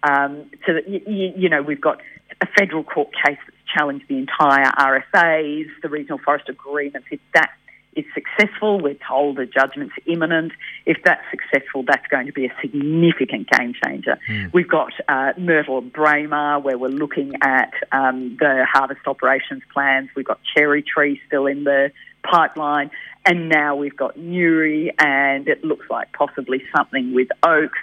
[0.02, 2.00] um, to the, y- y- you know we've got
[2.40, 7.08] a federal court case that's challenged the entire RFAs, the regional forest agreements.
[7.10, 7.50] If that
[7.94, 10.52] is successful, we're told the judgment's imminent.
[10.86, 14.18] If that's successful, that's going to be a significant game changer.
[14.52, 20.08] We've got uh, Myrtle and Braemar, where we're looking at um, the harvest operations plans.
[20.16, 21.92] We've got Cherry Tree still in the
[22.24, 22.90] pipeline.
[23.26, 27.78] And now we've got Newry, and it looks like possibly something with Oaks.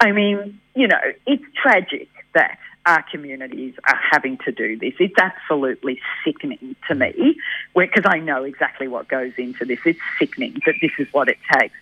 [0.00, 4.94] I mean, you know, it's tragic that our communities are having to do this.
[4.98, 7.38] It's absolutely sickening to me,
[7.74, 9.78] because I know exactly what goes into this.
[9.84, 11.76] It's sickening that this is what it takes.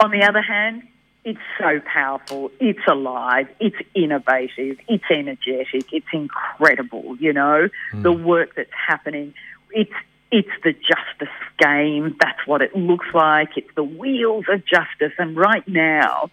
[0.00, 0.88] On the other hand,
[1.24, 8.02] it's so powerful, it's alive, it's innovative, it's energetic, it's incredible, you know, hmm.
[8.02, 9.34] the work that's happening.
[9.72, 9.92] It's
[10.30, 12.16] it's the justice game.
[12.20, 13.50] That's what it looks like.
[13.56, 15.12] It's the wheels of justice.
[15.18, 16.30] And right now,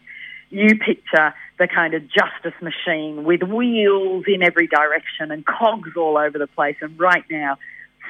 [0.50, 6.18] you picture the kind of justice machine with wheels in every direction and cogs all
[6.18, 6.76] over the place.
[6.82, 7.58] And right now,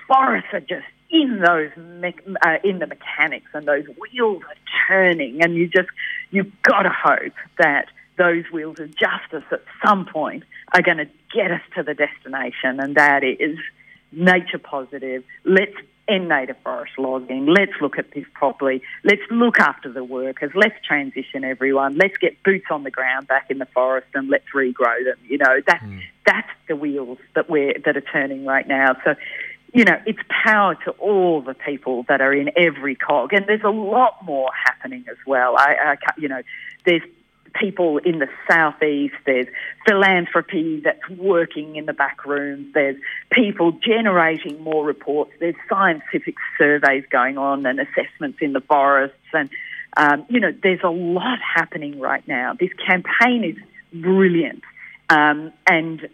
[0.07, 5.43] forests are just in those me- uh, in the mechanics, and those wheels are turning.
[5.43, 5.89] And you just
[6.31, 11.09] you've got to hope that those wheels of justice at some point are going to
[11.33, 13.57] get us to the destination, and that is
[14.15, 15.23] nature positive.
[15.43, 15.75] Let's
[16.07, 17.47] end native forest logging.
[17.47, 18.81] Let's look at this properly.
[19.03, 20.51] Let's look after the workers.
[20.53, 21.97] Let's transition everyone.
[21.97, 25.17] Let's get boots on the ground back in the forest and let's regrow them.
[25.27, 25.99] You know, that hmm.
[26.25, 28.95] that's the wheels that we're that are turning right now.
[29.03, 29.15] So
[29.73, 33.63] you know, it's power to all the people that are in every cog, and there's
[33.63, 35.55] a lot more happening as well.
[35.57, 36.41] I, I you know,
[36.85, 37.01] there's
[37.59, 39.15] people in the southeast.
[39.25, 39.47] There's
[39.87, 42.73] philanthropy that's working in the back rooms.
[42.73, 42.97] There's
[43.31, 45.31] people generating more reports.
[45.39, 49.17] There's scientific surveys going on and assessments in the forests.
[49.33, 49.49] And,
[49.97, 52.53] um, you know, there's a lot happening right now.
[52.59, 53.57] This campaign is
[54.01, 54.63] brilliant.
[55.09, 56.09] Um, and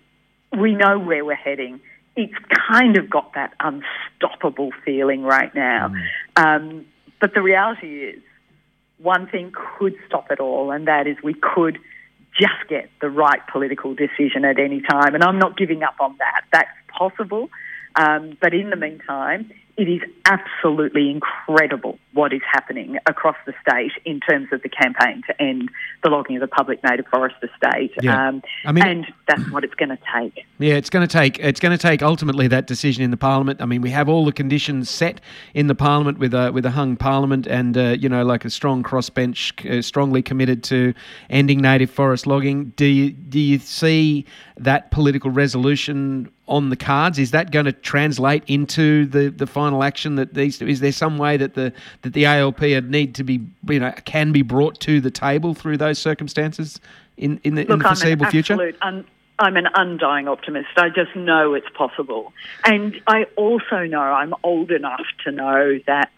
[0.57, 1.79] we know where we're heading.
[2.15, 2.33] It's
[2.69, 5.93] kind of got that unstoppable feeling right now.
[6.37, 6.45] Mm.
[6.45, 6.85] Um,
[7.21, 8.21] but the reality is,
[9.01, 11.79] one thing could stop it all, and that is we could
[12.39, 15.15] just get the right political decision at any time.
[15.15, 16.43] And I'm not giving up on that.
[16.51, 17.49] That's possible.
[17.95, 23.91] Um, but in the meantime, it is absolutely incredible what is happening across the state
[24.05, 25.71] in terms of the campaign to end
[26.03, 27.91] the logging of the public native forest estate.
[27.99, 28.27] Yeah.
[28.27, 30.45] Um, I mean, and that's what it's going to take.
[30.59, 31.39] Yeah, it's going to take.
[31.39, 33.59] It's going to take ultimately that decision in the parliament.
[33.59, 35.19] I mean, we have all the conditions set
[35.55, 38.51] in the parliament with a with a hung parliament, and uh, you know, like a
[38.51, 40.93] strong crossbench, uh, strongly committed to
[41.31, 42.73] ending native forest logging.
[42.75, 44.25] Do you do you see
[44.57, 47.19] that political resolution on the cards?
[47.19, 50.61] Is that going to translate into the, the final action that these?
[50.61, 54.31] Is there some way that the that the ALP need to be you know can
[54.31, 56.79] be brought to the table through those circumstances
[57.17, 58.73] in in the, Look, in the foreseeable I'm future?
[58.81, 59.05] Un-
[59.39, 60.69] I'm an undying optimist.
[60.77, 62.31] I just know it's possible,
[62.63, 66.11] and I also know I'm old enough to know that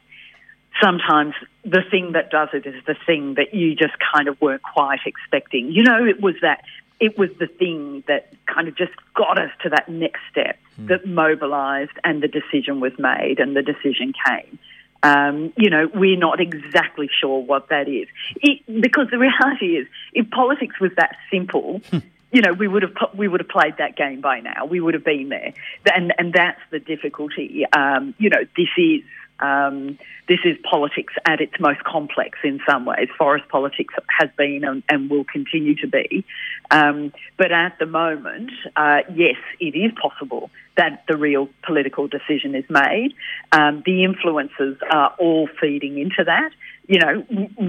[0.82, 4.63] sometimes the thing that does it is the thing that you just kind of weren't
[4.63, 5.71] quite expecting.
[5.71, 6.63] You know, it was that
[7.04, 10.88] it was the thing that kind of just got us to that next step mm.
[10.88, 14.58] that mobilised and the decision was made and the decision came.
[15.04, 18.08] Um, you know, we're not exactly sure what that is.
[18.38, 21.97] It, because the reality is, if politics was that simple, hmm.
[22.32, 24.66] you know, we would have we would have played that game by now.
[24.66, 25.54] We would have been there,
[25.93, 27.66] and and that's the difficulty.
[27.66, 29.01] Um, you know, this is
[29.44, 33.10] um, this is politics at its most complex in some ways.
[33.18, 36.24] Forest politics has been and, and will continue to be.
[36.72, 42.56] Um, but at the moment, uh, yes, it is possible that the real political decision
[42.56, 43.14] is made.
[43.52, 46.52] Um, the influences are all feeding into that.
[46.88, 47.26] You know,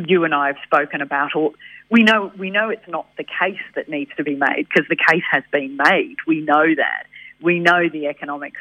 [0.07, 1.55] you and I have spoken about all.
[1.91, 4.97] We know we know it's not the case that needs to be made because the
[4.97, 6.17] case has been made.
[6.27, 7.07] We know that.
[7.41, 8.61] We know the economics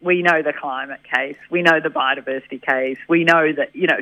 [0.00, 3.98] we know the climate case, we know the biodiversity case, we know that, you know,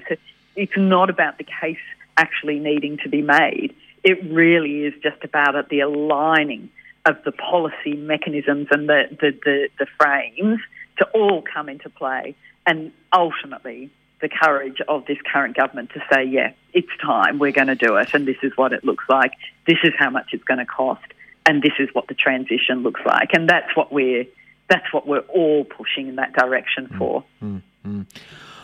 [0.56, 1.78] it's not about the case
[2.16, 3.74] actually needing to be made.
[4.02, 6.70] It really is just about the aligning
[7.06, 10.60] of the policy mechanisms and the, the, the, the frames
[10.98, 12.34] to all come into play
[12.66, 13.90] and ultimately
[14.20, 17.96] the courage of this current government to say, yeah, it's time, we're going to do
[17.96, 19.32] it, and this is what it looks like,
[19.66, 21.04] this is how much it's going to cost,
[21.46, 23.30] and this is what the transition looks like.
[23.34, 24.24] And that's what we're
[24.68, 27.24] that's what we're all pushing in that direction mm, for.
[27.42, 28.02] Mm-hmm.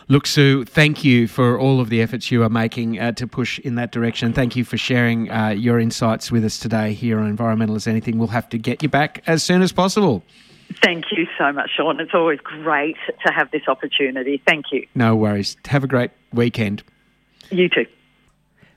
[0.07, 3.59] Look, Sue, thank you for all of the efforts you are making uh, to push
[3.59, 4.33] in that direction.
[4.33, 8.17] Thank you for sharing uh, your insights with us today here on Environmental as Anything.
[8.17, 10.23] We'll have to get you back as soon as possible.
[10.83, 11.99] Thank you so much, Sean.
[11.99, 14.41] It's always great to have this opportunity.
[14.45, 14.85] Thank you.
[14.95, 15.55] No worries.
[15.65, 16.83] Have a great weekend.
[17.49, 17.85] You too.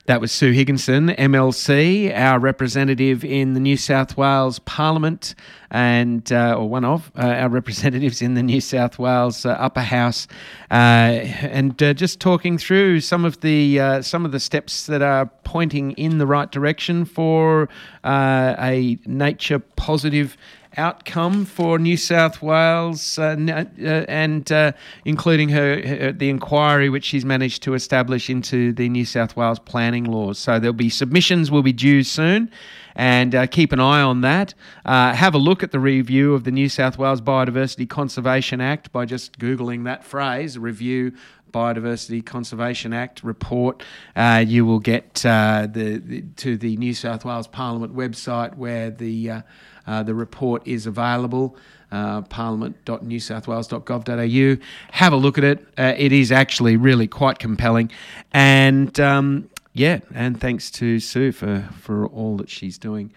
[0.07, 5.33] That was Sue Higginson, MLC, our representative in the New South Wales Parliament,
[5.71, 9.81] and uh, or one of uh, our representatives in the New South Wales uh, Upper
[9.81, 10.27] House,
[10.69, 15.01] uh, and uh, just talking through some of the uh, some of the steps that
[15.01, 17.67] are pointing in the right direction for
[18.03, 20.37] a nature positive
[20.77, 24.71] outcome for New South Wales, uh, uh, and uh,
[25.05, 29.59] including her, her, the inquiry which she's managed to establish into the New South Wales
[29.59, 30.39] planning laws.
[30.39, 32.51] So there'll be submissions will be due soon,
[32.95, 34.53] and uh, keep an eye on that.
[34.85, 38.91] Uh, have a look at the review of the New South Wales Biodiversity Conservation Act
[38.91, 41.13] by just googling that phrase review
[41.55, 43.81] Biodiversity Conservation Act report.
[44.13, 48.91] Uh, you will get uh, the, the, to the New South Wales Parliament website where
[48.91, 49.41] the uh,
[49.87, 51.55] uh, the report is available.
[51.91, 54.65] Uh, parliament.newsouthwales.gov.au.
[54.91, 55.67] Have a look at it.
[55.77, 57.91] Uh, it is actually really quite compelling.
[58.33, 63.11] And um, yeah, and thanks to Sue for, for all that she's doing.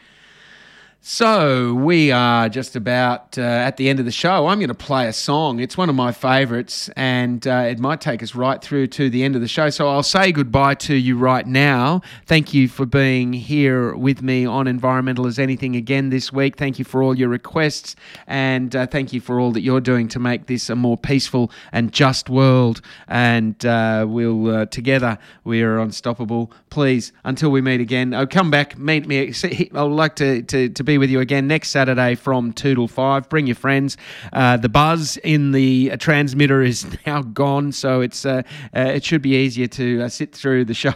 [1.00, 4.48] So we are just about uh, at the end of the show.
[4.48, 5.60] I'm going to play a song.
[5.60, 9.22] It's one of my favourites, and uh, it might take us right through to the
[9.22, 9.70] end of the show.
[9.70, 12.02] So I'll say goodbye to you right now.
[12.26, 16.56] Thank you for being here with me on Environmental as Anything again this week.
[16.56, 17.94] Thank you for all your requests,
[18.26, 21.50] and uh, thank you for all that you're doing to make this a more peaceful
[21.70, 22.82] and just world.
[23.06, 26.52] And uh, we'll uh, together we are unstoppable.
[26.70, 29.32] Please, until we meet again, oh, come back, meet me.
[29.44, 33.28] I'd like to to, to be with you again next Saturday from 2 till 5.
[33.28, 33.98] Bring your friends.
[34.32, 38.40] Uh, the buzz in the transmitter is now gone, so it's uh,
[38.74, 40.94] uh, it should be easier to uh, sit through the show.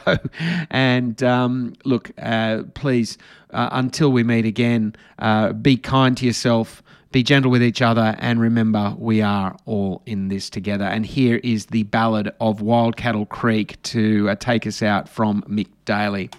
[0.70, 3.18] and um, look, uh, please,
[3.51, 4.97] uh, until we meet again,
[5.61, 6.82] be kind to yourself.
[7.11, 10.86] Be gentle with each other and remember we are all in this together.
[10.86, 15.68] And here is the ballad of Wild Cattle Creek to take us out from Mick
[15.84, 16.30] Daly.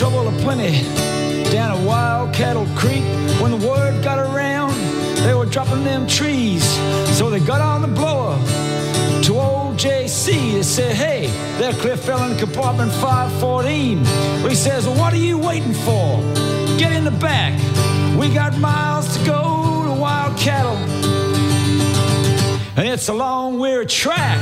[0.00, 0.82] Trouble aplenty
[1.52, 3.04] down at Wild Cattle Creek
[3.38, 4.72] when the word got around
[5.26, 6.64] they were dropping them trees.
[7.18, 8.38] So they got on the blower
[9.24, 10.54] to old JC.
[10.54, 11.26] They said, hey,
[11.58, 14.02] that cliff fell in compartment 514.
[14.40, 16.16] But he says, well, what are you waiting for?
[16.78, 17.52] Get in the back.
[18.18, 20.78] We got miles to go to wild cattle.
[22.78, 24.38] And it's a long, weird track.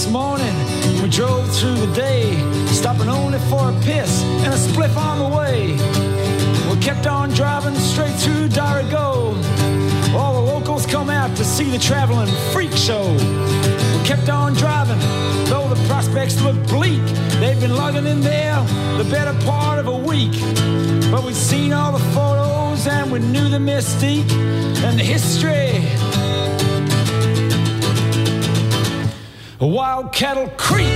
[0.00, 0.54] Next morning.
[1.02, 2.32] We drove through the day,
[2.68, 5.72] stopping only for a piss and a spliff on the way.
[6.70, 9.36] We kept on driving straight through Dorrigo.
[10.14, 13.12] All the locals come out to see the traveling freak show.
[13.12, 15.00] We kept on driving,
[15.50, 17.04] though the prospects looked bleak.
[17.38, 18.58] They've been logging in there
[18.96, 20.32] the better part of a week.
[21.10, 24.32] But we'd seen all the photos and we knew the mystique
[24.82, 26.19] and the history.
[29.62, 30.86] A wild Cattle Creek.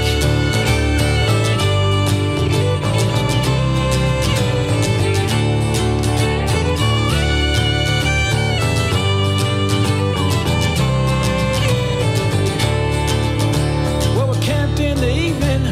[14.16, 15.66] Well, we camped in the evening,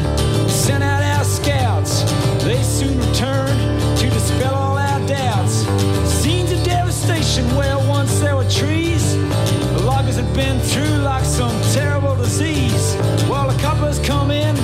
[0.47, 2.03] sent out our scouts.
[2.43, 5.65] They soon returned to dispel all our doubts.
[6.13, 11.59] Scenes of devastation where once there were trees, the loggers had been through like some
[11.73, 12.02] terrible
[12.37, 12.95] disease.
[13.29, 14.57] Well, the coppers come in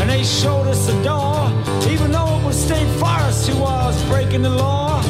[0.00, 1.50] and they showed us the door,
[1.90, 5.02] even though it was state forest who was breaking the law.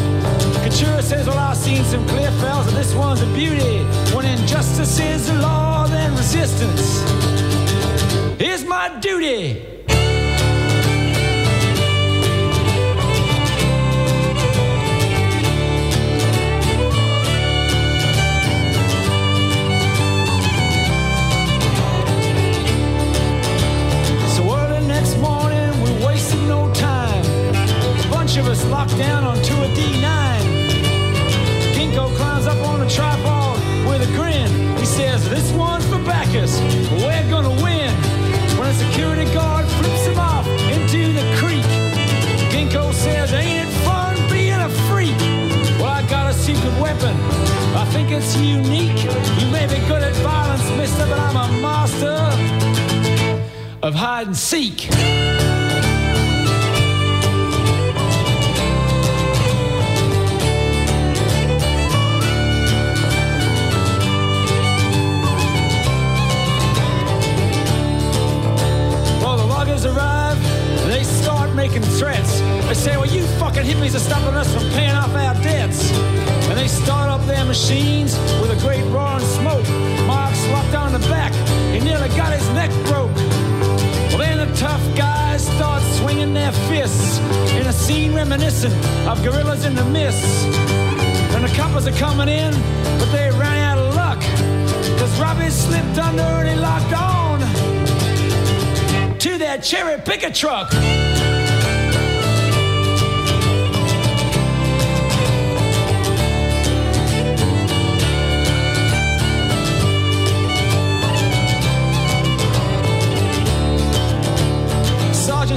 [0.62, 3.84] Couture says, Well, I've seen some clear fells, and this one's a beauty.
[4.14, 7.02] When injustice is the law, then resistance
[8.40, 9.75] is my duty.
[28.38, 30.40] Of us locked down onto a D9.
[31.74, 33.58] Ginkgo climbs up on a tripod
[33.88, 34.50] with a grin.
[34.76, 36.60] He says, This one's for Bacchus.
[36.90, 37.90] We're gonna win.
[38.58, 41.64] When a security guard flips him off into the creek,
[42.52, 45.16] Ginkgo says, Ain't it fun being a freak?
[45.78, 47.16] Well, I got a secret weapon.
[47.74, 49.04] I think it's unique.
[49.40, 52.18] You may be good at violence, mister, but I'm a master
[53.82, 55.55] of hide and seek.
[72.66, 75.92] They say, well, you fucking hippies are stopping us from paying off our debts.
[76.48, 79.66] And they start up their machines with a great roaring smoke.
[80.06, 81.32] Mark's locked on the back.
[81.72, 83.14] He nearly got his neck broke.
[84.10, 87.18] Well, then the tough guys start swinging their fists
[87.52, 88.74] in a scene reminiscent
[89.06, 90.46] of gorillas in the mist.
[91.36, 92.52] And the coppers are coming in,
[92.98, 94.20] but they ran out of luck.
[94.98, 97.38] Cause Robbie slipped under and he locked on
[99.18, 100.72] to that cherry picker truck.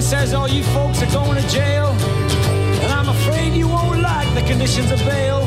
[0.02, 4.34] Sergeant says all you folks are going to jail, and I'm afraid you won't like
[4.34, 5.42] the conditions of bail.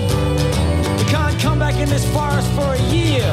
[0.98, 3.24] You can't come back in this forest for a year.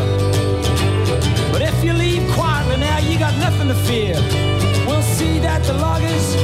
[1.52, 4.16] But if you leave quietly now, you got nothing to fear
[4.88, 6.36] we'll see that the loggers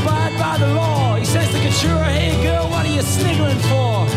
[0.00, 1.14] abide by the law.
[1.16, 4.08] He says to Katura, hey girl, what are you sniggering for?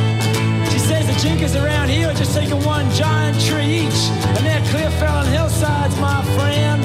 [0.71, 4.01] She says the jinkers around here are just taking one giant tree each,
[4.35, 6.81] and they're clear felling hillsides, my friend.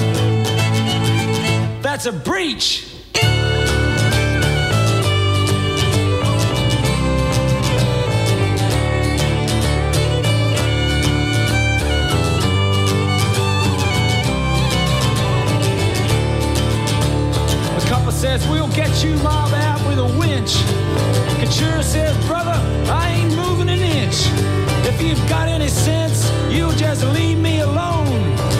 [1.81, 2.90] That's a breach.
[18.39, 20.63] We'll get you mob out with a winch.
[21.39, 22.55] Couture says, brother,
[22.89, 24.27] I ain't moving an inch.
[24.87, 28.07] If you've got any sense, you'll just leave me alone.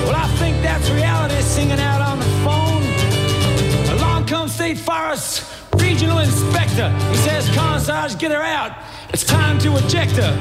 [0.04, 3.98] Well, I think that's reality singing out on the phone.
[3.98, 5.46] Along comes State Forest
[5.76, 6.90] Regional Inspector.
[7.10, 8.76] He says, Commissars, get her out.
[9.14, 10.34] It's time to eject her.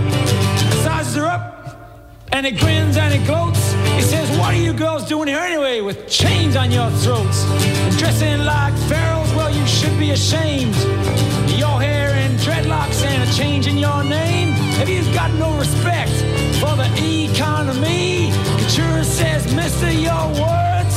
[0.83, 1.61] Sizes her up.
[2.33, 3.73] And he grins and he gloats.
[3.97, 7.45] He says, What are you girls doing here anyway with chains on your throats?
[7.45, 9.20] And dressing like pharaohs,
[9.81, 10.77] should be ashamed.
[11.59, 14.49] Your hair in dreadlocks and a change in your name.
[14.79, 16.13] Have you got no respect
[16.61, 16.89] for the
[17.31, 18.31] economy?
[18.59, 20.97] Couture says, Mister, your words,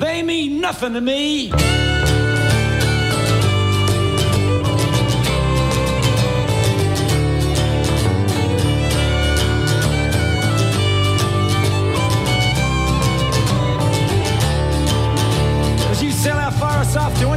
[0.00, 1.52] they mean nothing to me.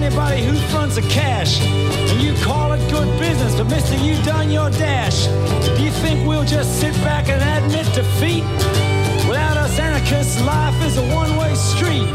[0.06, 1.62] Anybody who fronts a cash.
[1.62, 5.26] And you call it good business, but mister, you done your dash.
[5.76, 8.44] Do you think we'll just sit back and admit defeat?
[9.28, 12.08] Without us anarchists, life is a one-way street.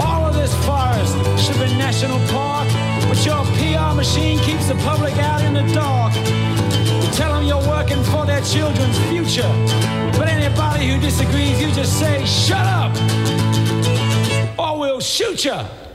[0.00, 2.68] All of this forest should be national park,
[3.08, 6.14] but your PR machine keeps the public out in the dark.
[6.14, 9.50] You tell them you're working for their children's future.
[10.16, 12.94] But anybody who disagrees, you just say, shut up!
[14.58, 15.85] or we'll shoot you.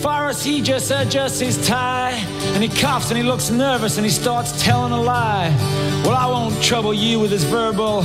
[0.00, 2.12] State Forest, he just adjusts his tie
[2.54, 5.54] and he coughs and he looks nervous and he starts telling a lie.
[6.04, 8.02] Well, I won't trouble you with this verbal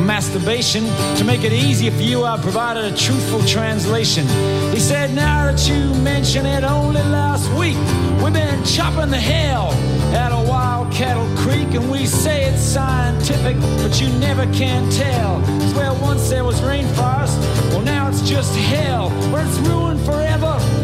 [0.00, 0.84] masturbation.
[1.18, 4.26] To make it easier for you, I provided a truthful translation.
[4.72, 7.78] He said, Now that you mention it, only last week
[8.22, 9.70] we've been chopping the hell
[10.16, 15.40] out of Wild Cattle Creek, and we say it's scientific, but you never can tell.
[15.76, 17.38] where once there was rainforest,
[17.70, 20.75] well, now it's just hell, where it's ruined forever.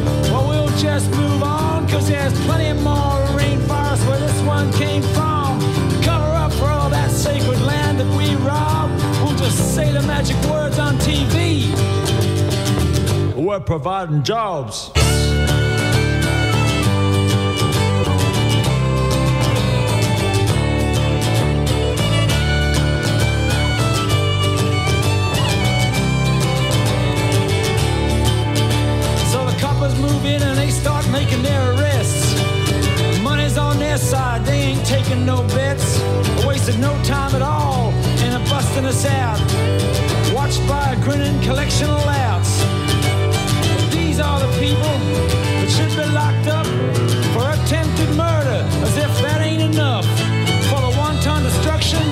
[0.79, 5.61] Just move on, cause there's plenty more rainforest where this one came from.
[6.03, 8.91] Cover up for all that sacred land that we rob,
[9.23, 11.71] we'll just say the magic words on TV.
[13.37, 14.91] We're providing jobs.
[31.23, 32.41] Start making their arrests.
[33.23, 36.01] Money's on their side, they ain't taking no bets.
[36.45, 37.93] Wasted no time at all
[38.25, 39.39] in a busting us out.
[40.35, 42.59] Watched by a grinning collection of louts.
[43.95, 44.95] These are the people
[45.59, 46.67] that should be locked up
[47.33, 50.07] for attempted murder, as if that ain't enough.
[50.71, 52.03] For the wanton destruction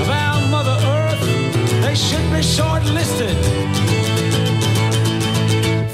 [0.00, 1.22] of our Mother Earth,
[1.82, 3.36] they should be shortlisted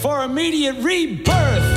[0.01, 1.76] for immediate rebirth.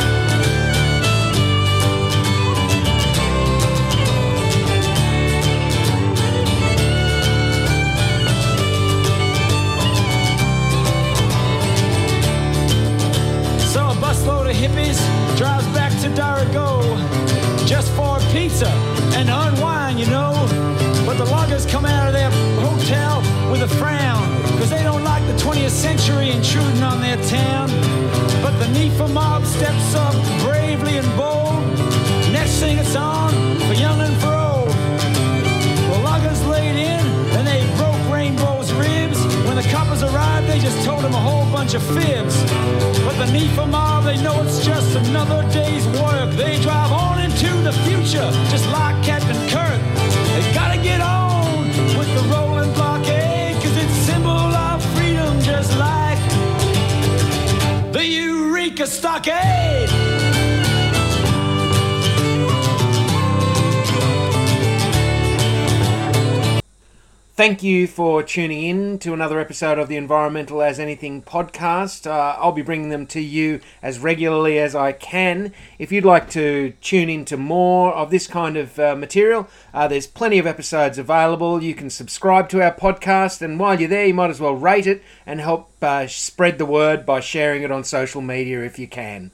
[67.39, 72.05] Thank you for tuning in to another episode of the Environmental as Anything podcast.
[72.05, 75.53] Uh, I'll be bringing them to you as regularly as I can.
[75.78, 79.87] If you'd like to tune in to more of this kind of uh, material, uh,
[79.87, 81.63] there's plenty of episodes available.
[81.63, 84.86] You can subscribe to our podcast, and while you're there, you might as well rate
[84.86, 88.89] it and help uh, spread the word by sharing it on social media if you
[88.89, 89.32] can.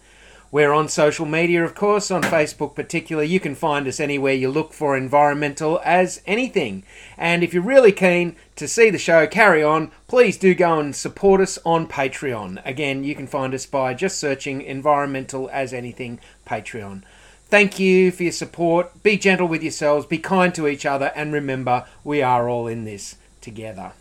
[0.51, 3.27] We're on social media, of course, on Facebook particularly.
[3.27, 6.83] You can find us anywhere you look for environmental as anything.
[7.17, 10.95] And if you're really keen to see the show carry on, please do go and
[10.95, 12.65] support us on Patreon.
[12.65, 17.03] Again, you can find us by just searching environmental as anything Patreon.
[17.47, 19.03] Thank you for your support.
[19.03, 22.85] Be gentle with yourselves, be kind to each other, and remember, we are all in
[22.85, 23.93] this together.